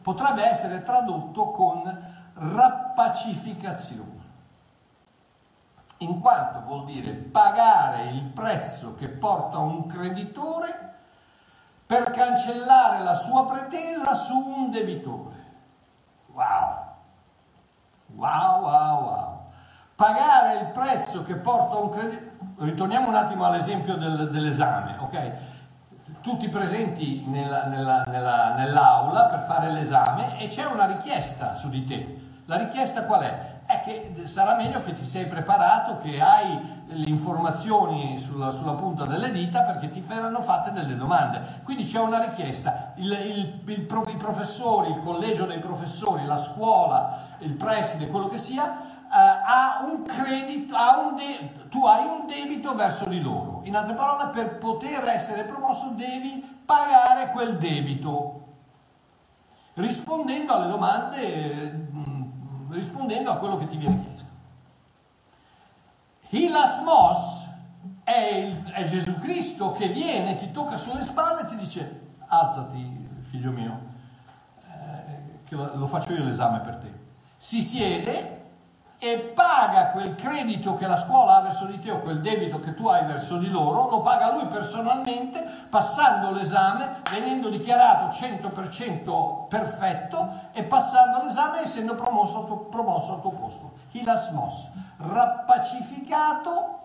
potrebbe 0.00 0.42
essere 0.42 0.82
tradotto 0.82 1.50
con 1.50 2.10
rappacificazione, 2.32 4.20
in 5.98 6.18
quanto 6.18 6.62
vuol 6.62 6.86
dire 6.86 7.12
pagare 7.12 8.04
il 8.04 8.24
prezzo 8.24 8.94
che 8.94 9.08
porta 9.08 9.58
un 9.58 9.84
creditore 9.84 10.94
per 11.84 12.10
cancellare 12.10 13.02
la 13.02 13.14
sua 13.14 13.44
pretesa 13.44 14.14
su 14.14 14.34
un 14.34 14.70
debitore. 14.70 15.50
Wow! 16.28 16.81
Wow, 18.22 18.62
wow, 18.62 19.02
wow! 19.02 19.40
Pagare 19.96 20.60
il 20.60 20.66
prezzo 20.66 21.24
che 21.24 21.34
porta 21.34 21.78
un 21.78 21.88
creditore 21.88 22.30
ritorniamo 22.58 23.08
un 23.08 23.16
attimo 23.16 23.44
all'esempio 23.44 23.96
del, 23.96 24.30
dell'esame, 24.30 24.96
ok? 25.00 25.32
Tutti 26.20 26.48
presenti 26.48 27.24
nella, 27.26 27.64
nella, 27.64 28.04
nella, 28.06 28.54
nell'aula 28.54 29.24
per 29.24 29.40
fare 29.40 29.72
l'esame 29.72 30.38
e 30.38 30.46
c'è 30.46 30.66
una 30.66 30.86
richiesta 30.86 31.54
su 31.54 31.68
di 31.68 31.84
te. 31.84 32.21
La 32.52 32.58
richiesta 32.58 33.04
qual 33.04 33.22
è? 33.22 33.60
È 33.64 33.80
che 33.80 34.12
sarà 34.24 34.56
meglio 34.56 34.82
che 34.82 34.92
ti 34.92 35.06
sei 35.06 35.24
preparato, 35.24 36.00
che 36.02 36.20
hai 36.20 36.82
le 36.84 37.06
informazioni 37.06 38.18
sulla, 38.18 38.50
sulla 38.50 38.74
punta 38.74 39.06
delle 39.06 39.30
dita 39.30 39.62
perché 39.62 39.88
ti 39.88 40.00
verranno 40.00 40.42
fatte 40.42 40.70
delle 40.70 40.94
domande. 40.94 41.40
Quindi 41.64 41.82
c'è 41.82 41.98
una 42.00 42.22
richiesta. 42.22 42.92
Il, 42.96 43.10
il, 43.10 43.62
il, 43.64 44.04
I 44.08 44.16
professori, 44.18 44.90
il 44.90 44.98
collegio 44.98 45.46
dei 45.46 45.60
professori, 45.60 46.26
la 46.26 46.36
scuola, 46.36 47.16
il 47.38 47.54
preside, 47.54 48.08
quello 48.08 48.28
che 48.28 48.36
sia, 48.36 48.64
uh, 48.64 49.08
ha 49.08 49.86
un 49.88 50.04
credito, 50.04 50.76
ha 50.76 50.98
un 50.98 51.14
de- 51.14 51.68
tu 51.70 51.86
hai 51.86 52.04
un 52.04 52.26
debito 52.26 52.74
verso 52.74 53.06
di 53.06 53.22
loro 53.22 53.62
In 53.64 53.76
altre 53.76 53.94
parole, 53.94 54.28
per 54.28 54.58
poter 54.58 55.08
essere 55.08 55.44
promosso 55.44 55.94
devi 55.96 56.60
pagare 56.66 57.30
quel 57.30 57.56
debito, 57.56 58.40
rispondendo 59.74 60.52
alle 60.52 60.68
domande, 60.68 61.88
mm, 61.94 62.11
rispondendo 62.72 63.30
a 63.30 63.36
quello 63.36 63.58
che 63.58 63.66
ti 63.66 63.76
viene 63.76 64.04
chiesto. 64.04 64.30
Hilasmos 66.30 67.46
è, 68.04 68.34
il, 68.34 68.72
è 68.72 68.84
Gesù 68.84 69.18
Cristo 69.18 69.72
che 69.72 69.88
viene, 69.88 70.36
ti 70.36 70.50
tocca 70.50 70.76
sulle 70.76 71.02
spalle 71.02 71.42
e 71.42 71.46
ti 71.46 71.56
dice 71.56 72.00
alzati 72.26 73.08
figlio 73.20 73.50
mio, 73.50 73.80
eh, 74.70 75.40
che 75.44 75.54
lo, 75.54 75.76
lo 75.76 75.86
faccio 75.86 76.14
io 76.14 76.24
l'esame 76.24 76.60
per 76.60 76.76
te. 76.76 77.00
Si 77.36 77.62
siede 77.62 78.41
e 79.04 79.18
paga 79.18 79.88
quel 79.88 80.14
credito 80.14 80.76
che 80.76 80.86
la 80.86 80.96
scuola 80.96 81.38
ha 81.38 81.40
verso 81.40 81.64
di 81.64 81.80
te 81.80 81.90
o 81.90 81.98
quel 81.98 82.20
debito 82.20 82.60
che 82.60 82.72
tu 82.72 82.86
hai 82.86 83.04
verso 83.04 83.36
di 83.36 83.48
loro, 83.48 83.90
lo 83.90 84.00
paga 84.00 84.30
lui 84.30 84.46
personalmente, 84.46 85.44
passando 85.68 86.30
l'esame, 86.30 87.00
venendo 87.10 87.48
dichiarato 87.48 88.16
100% 88.16 89.48
perfetto 89.48 90.50
e 90.52 90.62
passando 90.62 91.20
l'esame 91.24 91.62
essendo 91.62 91.96
promosso 91.96 92.44
promosso 92.70 93.14
al 93.14 93.20
tuo 93.22 93.30
posto. 93.30 93.72
Hilasmos, 93.90 94.68
rappacificato 94.98 96.78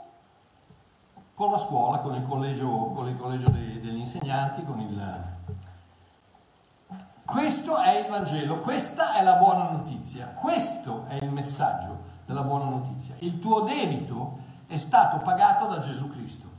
con 1.36 1.52
la 1.52 1.58
scuola, 1.60 2.00
con 2.00 2.16
il 2.16 2.28
collegio, 2.28 2.94
con 2.96 3.08
il 3.08 3.16
collegio 3.16 3.52
dei, 3.52 3.80
degli 3.80 4.00
insegnanti, 4.00 4.64
con 4.64 4.80
il... 4.80 5.36
Questo 7.24 7.78
è 7.78 8.00
il 8.00 8.08
Vangelo, 8.08 8.58
questa 8.58 9.14
è 9.14 9.22
la 9.22 9.34
buona 9.34 9.70
notizia, 9.70 10.34
questo 10.34 11.06
è 11.10 11.18
il 11.22 11.30
messaggio 11.30 11.97
della 12.28 12.44
buona 12.44 12.66
notizia. 12.66 13.16
Il 13.20 13.40
tuo 13.40 13.62
debito 13.62 14.38
è 14.68 14.76
stato 14.76 15.18
pagato 15.24 15.66
da 15.66 15.80
Gesù 15.80 16.12
Cristo. 16.12 16.57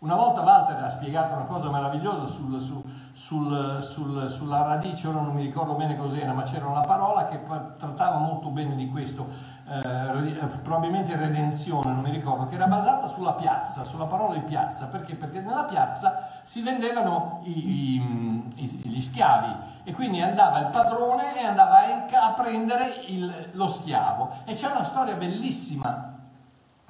Una 0.00 0.14
volta 0.14 0.40
Walter 0.40 0.82
ha 0.82 0.88
spiegato 0.88 1.34
una 1.34 1.42
cosa 1.42 1.70
meravigliosa 1.70 2.24
sul, 2.24 2.58
sul, 2.58 3.82
sul, 3.82 4.30
sulla 4.30 4.62
radice, 4.62 5.08
ora 5.08 5.20
non 5.20 5.34
mi 5.34 5.42
ricordo 5.42 5.74
bene 5.74 5.94
cos'era, 5.94 6.32
ma 6.32 6.42
c'era 6.42 6.68
una 6.68 6.80
parola 6.80 7.28
che 7.28 7.38
trattava 7.76 8.16
molto 8.16 8.48
bene 8.48 8.76
di 8.76 8.88
questo, 8.88 9.28
eh, 9.68 10.46
probabilmente 10.62 11.14
redenzione, 11.16 11.92
non 11.92 12.00
mi 12.02 12.10
ricordo, 12.10 12.46
che 12.46 12.54
era 12.54 12.66
basata 12.66 13.06
sulla 13.06 13.34
piazza, 13.34 13.84
sulla 13.84 14.06
parola 14.06 14.32
di 14.32 14.40
piazza, 14.40 14.86
perché? 14.86 15.16
Perché 15.16 15.40
nella 15.40 15.64
piazza 15.64 16.26
si 16.44 16.62
vendevano 16.62 17.40
i, 17.42 17.96
i, 17.96 18.80
gli 18.84 19.00
schiavi 19.02 19.54
e 19.84 19.92
quindi 19.92 20.22
andava 20.22 20.60
il 20.60 20.68
padrone 20.68 21.38
e 21.38 21.44
andava 21.44 21.76
a 21.76 22.32
prendere 22.32 23.02
il, 23.08 23.50
lo 23.52 23.68
schiavo. 23.68 24.30
E 24.46 24.54
c'è 24.54 24.70
una 24.70 24.82
storia 24.82 25.16
bellissima 25.16 26.16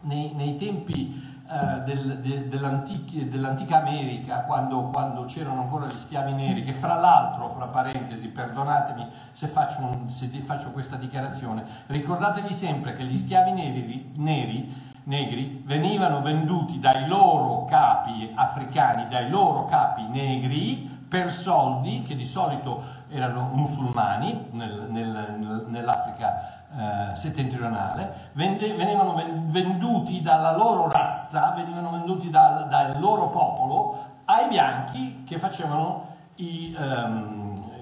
nei, 0.02 0.32
nei 0.34 0.54
tempi 0.54 1.29
eh, 1.52 1.80
del, 1.80 2.20
de, 2.20 2.46
dell'antica 2.46 3.80
America, 3.80 4.44
quando, 4.44 4.84
quando, 4.84 5.24
c'erano 5.24 5.62
ancora 5.62 5.86
gli 5.86 5.96
schiavi 5.96 6.32
neri, 6.32 6.62
che 6.62 6.72
fra 6.72 6.94
l'altro, 6.94 7.48
fra 7.48 7.66
parentesi, 7.66 8.28
perdonatemi 8.28 9.08
se 9.32 9.48
faccio, 9.48 9.80
un, 9.80 10.08
se 10.08 10.28
faccio 10.28 10.70
questa 10.70 10.94
dichiarazione, 10.94 11.64
ricordatevi 11.86 12.52
sempre 12.52 12.94
che 12.94 13.02
gli 13.02 13.18
schiavi 13.18 13.50
neri, 13.50 14.12
neri 14.18 14.88
negri 15.04 15.60
venivano 15.66 16.22
venduti 16.22 16.78
dai 16.78 17.08
loro 17.08 17.64
capi 17.64 18.30
africani, 18.32 19.08
dai 19.08 19.28
loro 19.28 19.64
capi 19.64 20.06
negri 20.06 20.88
per 21.08 21.32
soldi 21.32 22.02
che 22.02 22.14
di 22.14 22.24
solito 22.24 22.80
erano 23.08 23.50
musulmani 23.54 24.46
nel, 24.52 24.86
nel, 24.88 25.64
nell'Africa 25.66 26.59
eh, 26.72 27.16
settentrionale, 27.16 28.30
vende, 28.34 28.72
venivano 28.74 29.20
venduti 29.46 30.22
dalla 30.22 30.54
loro 30.56 30.88
razza, 30.88 31.52
venivano 31.56 31.90
venduti 31.90 32.30
da, 32.30 32.64
dal 32.70 33.00
loro 33.00 33.28
popolo 33.28 33.98
ai 34.26 34.46
bianchi 34.46 35.24
che 35.24 35.36
facevano 35.36 36.06
i, 36.36 36.76
um, 36.78 37.72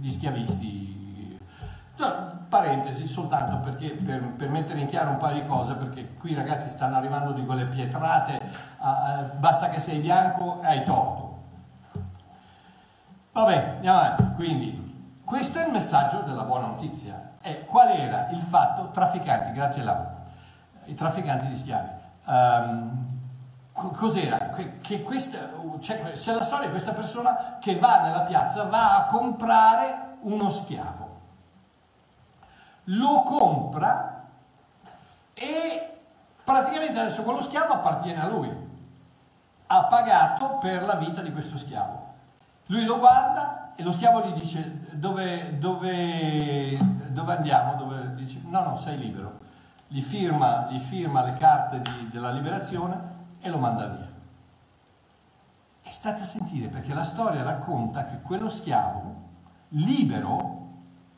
gli 0.00 0.10
schiavisti. 0.10 1.38
Cioè, 1.94 2.10
parentesi 2.48 3.06
soltanto 3.06 3.58
perché, 3.58 3.90
per, 3.90 4.22
per, 4.22 4.48
mettere 4.48 4.80
in 4.80 4.86
chiaro 4.86 5.10
un 5.10 5.16
paio 5.18 5.42
di 5.42 5.46
cose, 5.46 5.74
perché 5.74 6.14
qui 6.14 6.32
ragazzi 6.32 6.70
stanno 6.70 6.96
arrivando 6.96 7.32
di 7.32 7.44
quelle 7.44 7.66
pietrate, 7.66 8.40
uh, 8.78 8.86
uh, 8.86 9.38
basta 9.38 9.68
che 9.68 9.78
sei 9.78 9.98
bianco 9.98 10.62
e 10.62 10.66
hai 10.66 10.84
torto. 10.84 11.34
Vabbè, 13.32 13.74
andiamo 13.74 13.98
avanti. 13.98 14.24
Quindi, 14.36 15.20
questo 15.22 15.58
è 15.58 15.66
il 15.66 15.72
messaggio 15.72 16.20
della 16.20 16.44
buona 16.44 16.68
notizia 16.68 17.25
è 17.46 17.64
qual 17.64 17.90
era 17.90 18.26
il 18.30 18.40
fatto 18.40 18.90
trafficanti, 18.90 19.52
grazie 19.52 19.84
Laura, 19.84 20.16
i 20.86 20.94
trafficanti 20.94 21.46
di 21.46 21.54
schiavi. 21.54 21.88
Um, 22.24 23.06
cos'era? 23.72 24.48
Che, 24.48 24.78
che 24.78 25.02
questa, 25.02 25.50
c'è, 25.78 26.10
c'è 26.10 26.32
la 26.32 26.42
storia 26.42 26.64
di 26.64 26.72
questa 26.72 26.90
persona 26.90 27.58
che 27.60 27.76
va 27.76 28.00
nella 28.02 28.22
piazza, 28.22 28.64
va 28.64 28.96
a 28.96 29.06
comprare 29.06 30.16
uno 30.22 30.50
schiavo. 30.50 31.20
Lo 32.84 33.22
compra 33.22 34.24
e 35.34 35.98
praticamente 36.42 36.98
adesso 36.98 37.22
quello 37.22 37.40
schiavo 37.40 37.74
appartiene 37.74 38.22
a 38.22 38.26
lui. 38.26 38.64
Ha 39.68 39.84
pagato 39.84 40.58
per 40.58 40.84
la 40.84 40.96
vita 40.96 41.20
di 41.20 41.30
questo 41.30 41.58
schiavo. 41.58 42.14
Lui 42.66 42.84
lo 42.84 42.98
guarda 42.98 43.65
e 43.76 43.82
lo 43.82 43.92
schiavo 43.92 44.26
gli 44.26 44.32
dice 44.32 44.88
dove, 44.92 45.58
dove, 45.58 46.76
dove 47.10 47.36
andiamo? 47.36 47.74
Dove 47.74 48.14
dice 48.14 48.40
no, 48.46 48.62
no, 48.62 48.76
sei 48.76 48.96
libero. 48.96 49.40
Gli 49.86 50.00
firma, 50.00 50.66
gli 50.70 50.78
firma 50.78 51.22
le 51.22 51.34
carte 51.34 51.80
di, 51.80 52.08
della 52.10 52.32
liberazione 52.32 52.98
e 53.40 53.50
lo 53.50 53.58
manda 53.58 53.86
via. 53.86 54.08
E 55.82 55.90
state 55.90 56.22
a 56.22 56.24
sentire 56.24 56.68
perché 56.68 56.94
la 56.94 57.04
storia 57.04 57.42
racconta 57.42 58.06
che 58.06 58.20
quello 58.22 58.48
schiavo 58.48 59.24
libero 59.68 60.68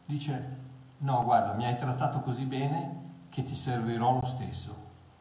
dice 0.05 0.57
no, 0.99 1.23
guarda, 1.23 1.55
mi 1.55 1.65
hai 1.65 1.77
trattato 1.77 2.21
così 2.21 2.45
bene 2.45 3.07
che 3.29 3.45
ti 3.45 3.55
servirò 3.55 4.15
lo 4.15 4.25
stesso, 4.25 4.75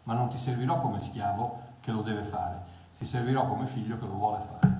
ma 0.03 0.13
non 0.13 0.27
ti 0.27 0.37
servirò 0.37 0.79
come 0.79 0.99
schiavo 0.99 1.61
che 1.81 1.91
lo 1.91 2.01
deve 2.01 2.23
fare, 2.23 2.63
ti 2.97 3.05
servirò 3.05 3.45
come 3.45 3.67
figlio 3.67 3.99
che 3.99 4.05
lo 4.05 4.13
vuole 4.13 4.39
fare. 4.39 4.76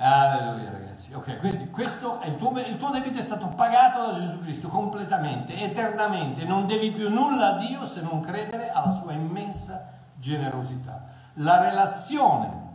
Alleluia 0.00 0.70
ragazzi. 0.70 1.12
Ok, 1.14 1.38
quindi 1.38 1.70
questo 1.70 2.20
è 2.20 2.28
il 2.28 2.36
tuo, 2.36 2.56
il 2.58 2.76
tuo 2.76 2.90
debito 2.90 3.18
è 3.18 3.22
stato 3.22 3.48
pagato 3.48 4.06
da 4.06 4.12
Gesù 4.12 4.40
Cristo 4.42 4.68
completamente, 4.68 5.56
eternamente. 5.56 6.44
Non 6.44 6.66
devi 6.66 6.92
più 6.92 7.10
nulla 7.10 7.54
a 7.54 7.56
Dio 7.56 7.84
se 7.84 8.02
non 8.02 8.20
credere 8.20 8.70
alla 8.70 8.92
sua 8.92 9.12
immensa 9.12 9.92
generosità. 10.14 11.02
La 11.34 11.60
relazione 11.60 12.66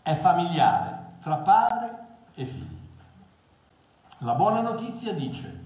è 0.00 0.14
familiare 0.14 1.04
tra 1.20 1.36
padre 1.36 1.98
e 2.34 2.44
figli. 2.46 2.78
La 4.20 4.34
buona 4.34 4.62
notizia 4.62 5.12
dice, 5.12 5.64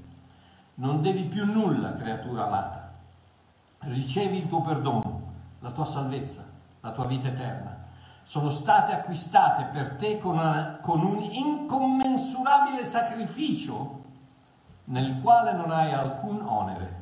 non 0.75 1.01
devi 1.01 1.25
più 1.25 1.45
nulla, 1.45 1.93
creatura 1.93 2.47
amata. 2.47 2.91
Ricevi 3.83 4.39
il 4.39 4.49
tuo 4.49 4.61
perdono, 4.63 5.21
la 5.61 5.71
tua 5.71 5.85
salvezza, 5.85 6.45
la 6.81 6.91
tua 6.91 7.07
vita 7.07 7.29
eterna 7.29 7.80
sono 8.23 8.51
state 8.51 8.93
acquistate 8.93 9.65
per 9.65 9.97
te 9.97 10.19
con, 10.19 10.39
una, 10.39 10.79
con 10.81 11.05
un 11.05 11.23
incommensurabile 11.23 12.85
sacrificio 12.85 13.99
nel 14.85 15.21
quale 15.21 15.53
non 15.53 15.71
hai 15.71 15.93
alcun 15.93 16.41
onere. 16.43 16.99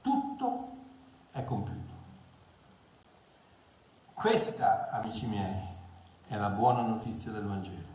Tutto 0.00 0.68
è 1.32 1.44
compiuto. 1.44 1.78
Questa, 4.12 4.90
amici 4.90 5.26
miei, 5.26 5.68
è 6.26 6.36
la 6.36 6.48
buona 6.48 6.82
notizia 6.82 7.32
del 7.32 7.44
Vangelo. 7.44 7.88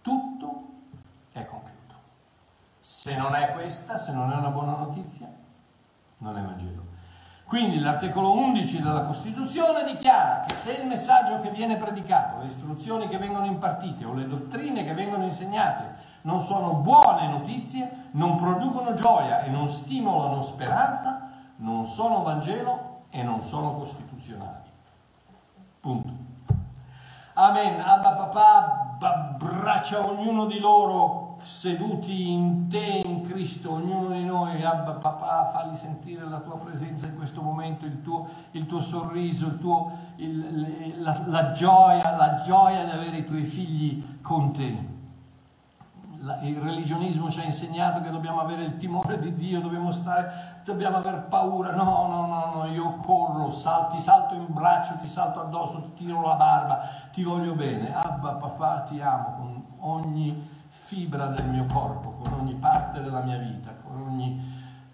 Tutto 0.00 0.64
è 1.32 1.44
compiuto. 1.44 1.94
Se 2.78 3.16
non 3.16 3.34
è 3.34 3.52
questa, 3.52 3.98
se 3.98 4.12
non 4.12 4.32
è 4.32 4.34
una 4.34 4.48
buona 4.48 4.76
notizia, 4.76 5.30
non 6.18 6.36
è 6.36 6.42
Vangelo. 6.42 6.98
Quindi 7.50 7.80
l'articolo 7.80 8.32
11 8.34 8.80
della 8.80 9.02
Costituzione 9.02 9.82
dichiara 9.82 10.44
che 10.46 10.54
se 10.54 10.70
il 10.70 10.86
messaggio 10.86 11.40
che 11.40 11.50
viene 11.50 11.74
predicato, 11.74 12.38
le 12.38 12.46
istruzioni 12.46 13.08
che 13.08 13.18
vengono 13.18 13.44
impartite 13.44 14.04
o 14.04 14.14
le 14.14 14.24
dottrine 14.24 14.84
che 14.84 14.94
vengono 14.94 15.24
insegnate 15.24 15.96
non 16.20 16.40
sono 16.40 16.74
buone 16.74 17.26
notizie, 17.26 18.10
non 18.12 18.36
producono 18.36 18.92
gioia 18.92 19.42
e 19.42 19.48
non 19.48 19.68
stimolano 19.68 20.42
speranza, 20.42 21.28
non 21.56 21.84
sono 21.84 22.22
Vangelo 22.22 23.06
e 23.10 23.24
non 23.24 23.42
sono 23.42 23.74
costituzionali. 23.74 24.68
Punto. 25.80 26.12
Amen. 27.32 27.80
Abba 27.80 28.12
papà 28.12 28.96
abbraccia 29.00 30.06
ognuno 30.06 30.44
di 30.44 30.60
loro 30.60 31.29
seduti 31.42 32.32
in 32.32 32.68
te, 32.68 33.02
in 33.04 33.22
Cristo, 33.22 33.72
ognuno 33.72 34.14
di 34.14 34.24
noi, 34.24 34.62
Abba 34.62 34.92
papà, 34.92 35.46
falli 35.46 35.74
sentire 35.74 36.28
la 36.28 36.40
tua 36.40 36.58
presenza 36.58 37.06
in 37.06 37.16
questo 37.16 37.42
momento, 37.42 37.86
il 37.86 38.02
tuo, 38.02 38.28
il 38.52 38.66
tuo 38.66 38.80
sorriso, 38.80 39.46
il 39.46 39.58
tuo, 39.58 39.90
il, 40.16 41.02
la, 41.02 41.20
la, 41.26 41.52
gioia, 41.52 42.16
la 42.16 42.34
gioia 42.34 42.84
di 42.84 42.90
avere 42.90 43.18
i 43.18 43.24
tuoi 43.24 43.44
figli 43.44 44.18
con 44.20 44.52
te. 44.52 44.98
il 46.42 46.56
religionismo 46.60 47.30
ci 47.30 47.40
ha 47.40 47.44
insegnato 47.44 48.00
che 48.00 48.10
dobbiamo 48.10 48.40
avere 48.40 48.64
il 48.64 48.76
timore 48.76 49.18
di 49.18 49.34
Dio, 49.34 49.60
dobbiamo 49.60 49.90
stare, 49.90 50.60
dobbiamo 50.64 50.98
aver 50.98 51.22
paura. 51.22 51.72
No, 51.72 52.06
no, 52.06 52.26
no, 52.26 52.52
no, 52.54 52.64
io 52.66 52.96
corro, 52.96 53.50
salto, 53.50 53.96
ti 53.96 54.02
salto 54.02 54.34
in 54.34 54.46
braccio, 54.48 54.96
ti 55.00 55.06
salto 55.06 55.40
addosso, 55.40 55.82
ti 55.82 56.04
tiro 56.04 56.20
la 56.20 56.34
barba, 56.34 56.80
ti 57.10 57.22
voglio 57.22 57.54
bene. 57.54 57.94
Abba 57.94 58.32
papà, 58.32 58.80
ti 58.80 59.00
amo 59.00 59.34
con 59.38 59.49
ogni 59.80 60.42
fibra 60.68 61.26
del 61.26 61.48
mio 61.48 61.66
corpo, 61.66 62.12
con 62.12 62.40
ogni 62.40 62.54
parte 62.54 63.00
della 63.00 63.22
mia 63.22 63.38
vita, 63.38 63.74
con 63.74 64.00
ogni, 64.00 64.40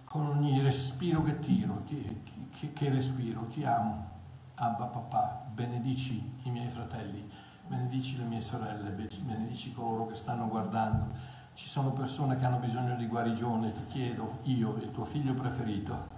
con 0.04 0.26
ogni 0.26 0.60
respiro 0.60 1.22
che 1.22 1.38
tiro, 1.38 1.82
ti, 1.84 2.22
che, 2.58 2.72
che 2.72 2.90
respiro, 2.90 3.46
ti 3.46 3.64
amo. 3.64 4.14
Abba 4.58 4.86
papà, 4.86 5.44
benedici 5.52 6.38
i 6.44 6.50
miei 6.50 6.70
fratelli 6.70 7.44
benedici 7.66 8.16
le 8.18 8.24
mie 8.24 8.40
sorelle, 8.40 8.90
benedici 8.90 9.72
coloro 9.72 10.06
che 10.06 10.14
stanno 10.14 10.48
guardando. 10.48 11.34
Ci 11.52 11.66
sono 11.66 11.92
persone 11.92 12.36
che 12.36 12.44
hanno 12.44 12.58
bisogno 12.58 12.96
di 12.96 13.06
guarigione, 13.06 13.72
ti 13.72 13.86
chiedo, 13.86 14.38
io, 14.42 14.76
il 14.76 14.90
tuo 14.90 15.04
figlio 15.04 15.34
preferito, 15.34 16.08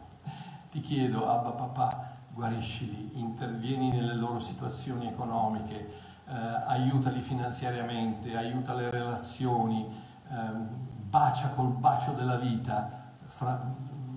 ti 0.71 0.81
chiedo, 0.81 1.29
Abba 1.29 1.51
papà, 1.51 2.13
guariscili, 2.33 3.13
intervieni 3.15 3.91
nelle 3.91 4.15
loro 4.15 4.41
situazioni 4.41 5.07
economiche, 5.07 6.07
eh, 6.29 6.63
aiutali 6.67 7.21
finanziariamente, 7.21 8.37
aiuta 8.37 8.75
le 8.75 8.91
relazioni, 8.91 9.87
eh, 10.29 10.35
bacia 11.09 11.49
col 11.51 11.69
bacio 11.69 12.13
della 12.13 12.37
vita, 12.37 12.91
fra 13.25 13.59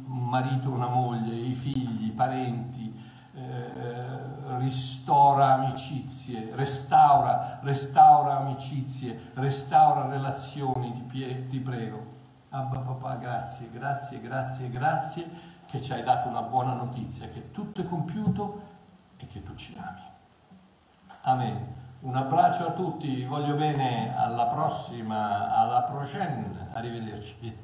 un 0.07 0.25
marito 0.27 0.69
una 0.71 0.87
moglie, 0.87 1.33
i 1.33 1.53
figli, 1.53 2.07
i 2.07 2.11
parenti, 2.11 2.93
eh, 3.33 4.57
ristora 4.57 5.53
amicizie, 5.53 6.53
restaura, 6.55 7.59
restaura 7.61 8.37
amicizie, 8.37 9.31
restaura 9.35 10.07
relazioni, 10.07 10.91
ti, 10.91 11.01
pie, 11.01 11.47
ti 11.47 11.59
prego. 11.59 12.19
Abba 12.49 12.79
papà, 12.79 13.15
grazie, 13.15 13.69
grazie, 13.71 14.19
grazie, 14.19 14.69
grazie 14.69 15.29
che 15.65 15.81
ci 15.81 15.93
hai 15.93 16.03
dato 16.03 16.27
una 16.27 16.41
buona 16.41 16.73
notizia, 16.73 17.29
che 17.29 17.51
tutto 17.51 17.79
è 17.79 17.85
compiuto 17.85 18.61
e 19.15 19.25
che 19.27 19.41
tu 19.41 19.55
ci 19.55 19.73
ami. 19.77 20.01
Amen. 21.21 21.80
Un 22.03 22.15
abbraccio 22.15 22.65
a 22.65 22.71
tutti, 22.71 23.23
voglio 23.25 23.53
bene, 23.53 24.11
alla 24.17 24.47
prossima, 24.47 25.55
alla 25.55 25.83
prochaine, 25.83 26.69
arrivederci. 26.73 27.55